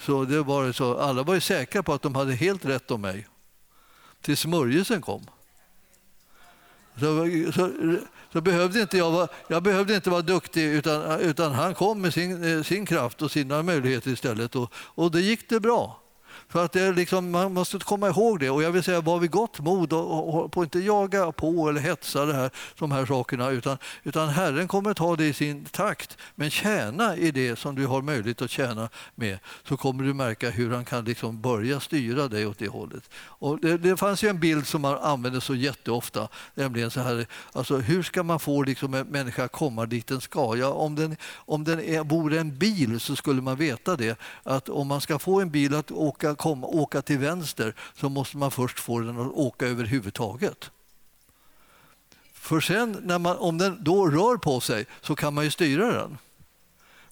[0.00, 0.98] Så, det var så.
[0.98, 3.26] Alla var ju säkra på att de hade helt rätt om mig.
[4.20, 5.26] Tills smörjelsen kom.
[7.00, 7.70] Så, så,
[8.32, 12.14] så, behövde inte jag, vara, jag behövde inte vara duktig utan, utan han kom med
[12.14, 14.56] sin, eh, sin kraft och sina möjligheter istället.
[14.56, 16.01] Och, och det gick det bra.
[16.48, 18.50] För att det liksom, man måste komma ihåg det.
[18.50, 21.80] Och jag vill säga, var vid gott mod och, och, och inte jaga på eller
[21.80, 23.50] hetsa det här, de här sakerna.
[23.50, 26.18] Utan, utan Herren kommer att ta det i sin takt.
[26.34, 29.38] Men tjäna i det som du har möjlighet att tjäna med.
[29.68, 33.10] Så kommer du märka hur han kan liksom börja styra dig åt det hållet.
[33.14, 36.28] Och det, det fanns ju en bild som man använde så jätteofta.
[36.54, 40.20] Nämligen så här, alltså, hur ska man få liksom en människa att komma dit den
[40.20, 40.56] ska?
[40.56, 44.18] Ja, om den, om den är, vore en bil så skulle man veta det.
[44.42, 48.36] Att om man ska få en bil att åka komma, åka till vänster så måste
[48.36, 50.70] man först få den att åka överhuvudtaget.
[52.32, 55.92] För sen, när man, om den då rör på sig, så kan man ju styra
[55.92, 56.18] den.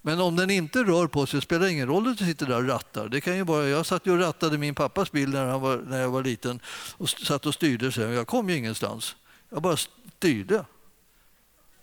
[0.02, 2.56] Men om den inte rör på sig spelar det ingen roll att du sitter där
[2.56, 3.08] och rattar.
[3.08, 6.00] Det kan ju bara, jag satt och rattade min pappas bil när, han var, när
[6.00, 6.61] jag var liten
[6.96, 7.92] och satt och styrde.
[7.92, 8.12] Sen.
[8.12, 9.16] Jag kom ju ingenstans.
[9.48, 10.64] Jag bara styrde.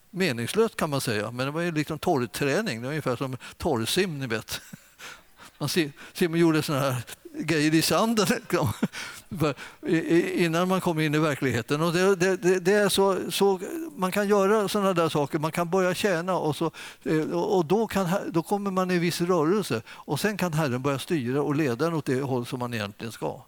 [0.10, 2.82] Meningslöst kan man säga, men det var ju liksom torrträning.
[2.82, 4.62] Det var ungefär som torrsim, ni vet.
[5.58, 5.70] Man
[6.14, 7.04] Simon gjorde såna här
[7.40, 8.28] grejer i sanden
[10.34, 11.82] innan man kom in i verkligheten.
[11.82, 13.60] Och det, det, det är så, så,
[13.96, 16.72] man kan göra sådana där saker, man kan börja tjäna och, så,
[17.04, 21.00] eh, och då, kan, då kommer man i viss rörelse och sen kan Herren börja
[21.00, 23.42] styra och leda en åt det håll som man egentligen ska.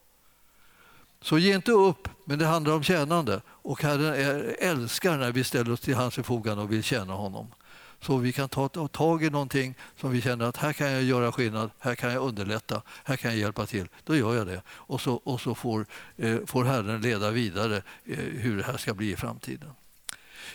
[1.22, 5.72] Så ge inte upp, men det handlar om tjänande och Herren älskar när vi ställer
[5.72, 7.48] oss till hans förfogande och vill tjäna honom.
[8.02, 11.32] Så vi kan ta tag i någonting som vi känner att här kan jag göra
[11.32, 13.88] skillnad, här kan jag underlätta, här kan jag hjälpa till.
[14.04, 14.62] Då gör jag det.
[14.70, 15.86] Och så, och så får,
[16.18, 19.70] eh, får Herren leda vidare eh, hur det här ska bli i framtiden.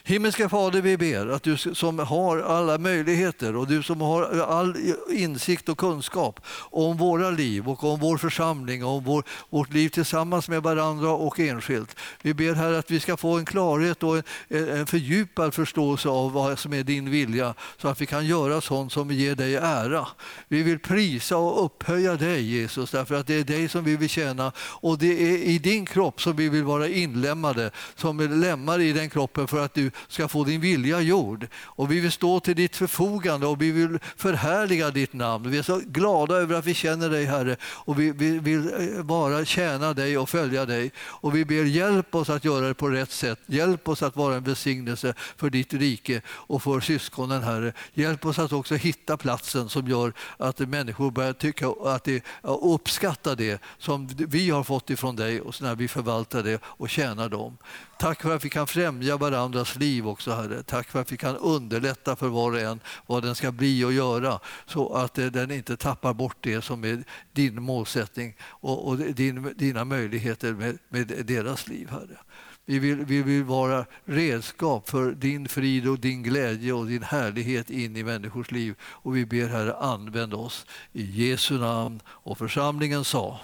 [0.07, 4.77] Himmelska Fader, vi ber att du som har alla möjligheter och du som har all
[5.11, 6.41] insikt och kunskap
[6.71, 11.11] om våra liv och om vår församling och om vår, vårt liv tillsammans med varandra
[11.11, 11.97] och enskilt.
[12.23, 16.33] Vi ber här att vi ska få en klarhet och en, en fördjupad förståelse av
[16.33, 20.07] vad som är din vilja så att vi kan göra sånt som ger dig ära.
[20.49, 24.09] Vi vill prisa och upphöja dig Jesus därför att det är dig som vi vill
[24.09, 28.93] tjäna och det är i din kropp som vi vill vara inlämnade som lämmar i
[28.93, 31.47] den kroppen för att du ska få din vilja gjord.
[31.55, 35.51] Och vi vill stå till ditt förfogande och vi vill förhärliga ditt namn.
[35.51, 39.03] Vi är så glada över att vi känner dig Herre och vi, vi vill eh,
[39.03, 40.93] bara tjäna dig och följa dig.
[40.99, 43.41] Och vi ber hjälp oss att göra det på rätt sätt.
[43.47, 47.73] Hjälp oss att vara en välsignelse för ditt rike och för syskonen Herre.
[47.95, 53.35] Hjälp oss att också hitta platsen som gör att människor börjar tycka att det, uppskatta
[53.35, 57.57] det som vi har fått ifrån dig och när vi förvaltar det och tjänar dem.
[57.99, 60.63] Tack för att vi kan främja varandras liv också, Herre.
[60.63, 63.93] Tack för att vi kan underlätta för var och en vad den ska bli och
[63.93, 68.97] göra så att eh, den inte tappar bort det som är din målsättning och, och
[68.97, 72.19] din, dina möjligheter med, med deras liv, Herre.
[72.67, 77.71] Vi vill, vi vill vara redskap för din frid och din glädje och din härlighet
[77.71, 78.75] in i människors liv.
[78.83, 82.01] Och vi ber Herre, använd oss i Jesu namn.
[82.07, 83.41] Och församlingen sa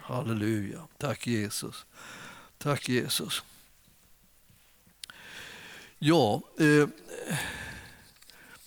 [0.00, 0.78] Halleluja.
[0.98, 1.86] Tack Jesus.
[2.58, 3.42] Tack Jesus.
[6.02, 6.88] Ja, eh,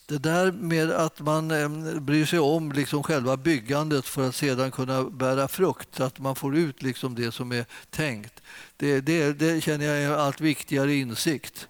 [0.06, 4.72] det där med att man eh, bryr sig om liksom själva byggandet för att sedan
[4.72, 8.42] kunna bära frukt, så att man får ut liksom det som är tänkt.
[8.78, 11.68] Det, det, det känner jag är en allt viktigare insikt.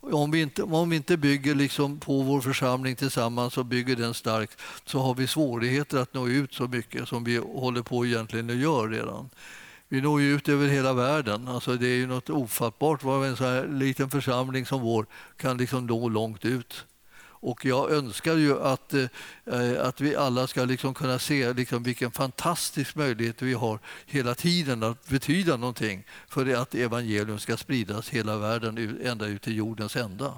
[0.00, 4.14] Om vi inte, om vi inte bygger liksom på vår församling tillsammans och bygger den
[4.14, 8.50] starkt så har vi svårigheter att nå ut så mycket som vi håller på egentligen
[8.50, 9.30] att göra redan.
[9.92, 11.48] Vi når ju ut över hela världen.
[11.48, 15.56] Alltså det är ju något ofattbart vad en så här liten församling som vår kan
[15.56, 16.84] liksom nå långt ut.
[17.22, 19.06] Och jag önskar ju att, eh,
[19.80, 24.82] att vi alla ska liksom kunna se liksom vilken fantastisk möjlighet vi har hela tiden
[24.82, 30.32] att betyda någonting för att evangelium ska spridas hela världen ända ut till jordens ända.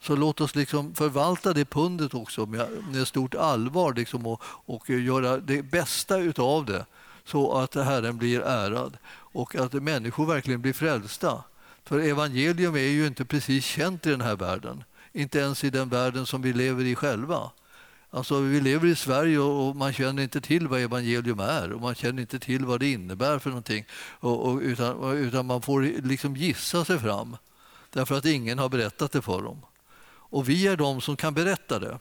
[0.00, 4.90] Så låt oss liksom förvalta det pundet också med, med stort allvar liksom och, och
[4.90, 6.86] göra det bästa utav det
[7.24, 11.44] så att Herren blir ärad och att människor verkligen blir frälsta.
[11.84, 14.84] För evangelium är ju inte precis känt i den här världen.
[15.12, 17.50] Inte ens i den världen som vi lever i själva.
[18.10, 21.94] Alltså, vi lever i Sverige och man känner inte till vad evangelium är och man
[21.94, 23.84] känner inte till vad det innebär för någonting.
[24.20, 27.36] Och, och, utan, utan man får liksom gissa sig fram
[27.90, 29.62] därför att ingen har berättat det för dem.
[30.30, 31.98] Och vi är de som kan berätta det.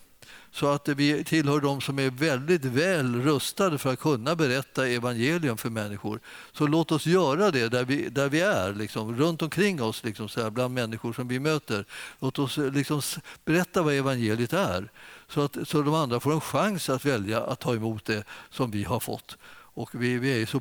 [0.52, 5.58] Så att vi tillhör de som är väldigt väl rustade för att kunna berätta evangelium
[5.58, 6.20] för människor.
[6.52, 10.30] Så låt oss göra det där vi, där vi är, liksom, runt omkring oss, liksom,
[10.30, 11.86] så här, bland människor som vi möter.
[12.20, 13.02] Låt oss liksom,
[13.46, 14.90] berätta vad evangeliet är
[15.30, 18.72] så att så de andra får en chans att välja att ta emot det som
[18.72, 19.38] vi har fått.
[19.74, 20.60] Och vi, vi är så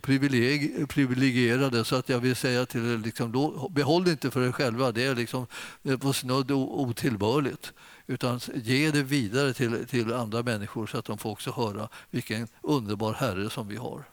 [0.89, 3.33] privilegierade så att jag vill säga till er, liksom,
[3.71, 4.93] behåll det inte för er själva.
[4.93, 5.47] Det är liksom
[5.83, 7.73] eh, på snudd otillbörligt
[8.09, 12.49] utan ge det vidare till, till andra människor så att de får också höra vilken
[12.63, 14.05] underbar Herre som vi har.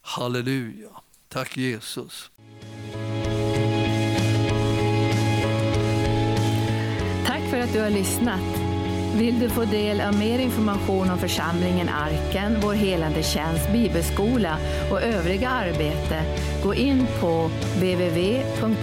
[0.00, 0.88] Halleluja.
[1.28, 2.30] Tack Jesus.
[7.26, 8.70] Tack för att du har lyssnat.
[9.18, 14.58] Vill du få del av mer information om församlingen Arken, vår helande tjänst, bibelskola
[14.90, 18.80] och övriga arbete, gå in på www.arken.org.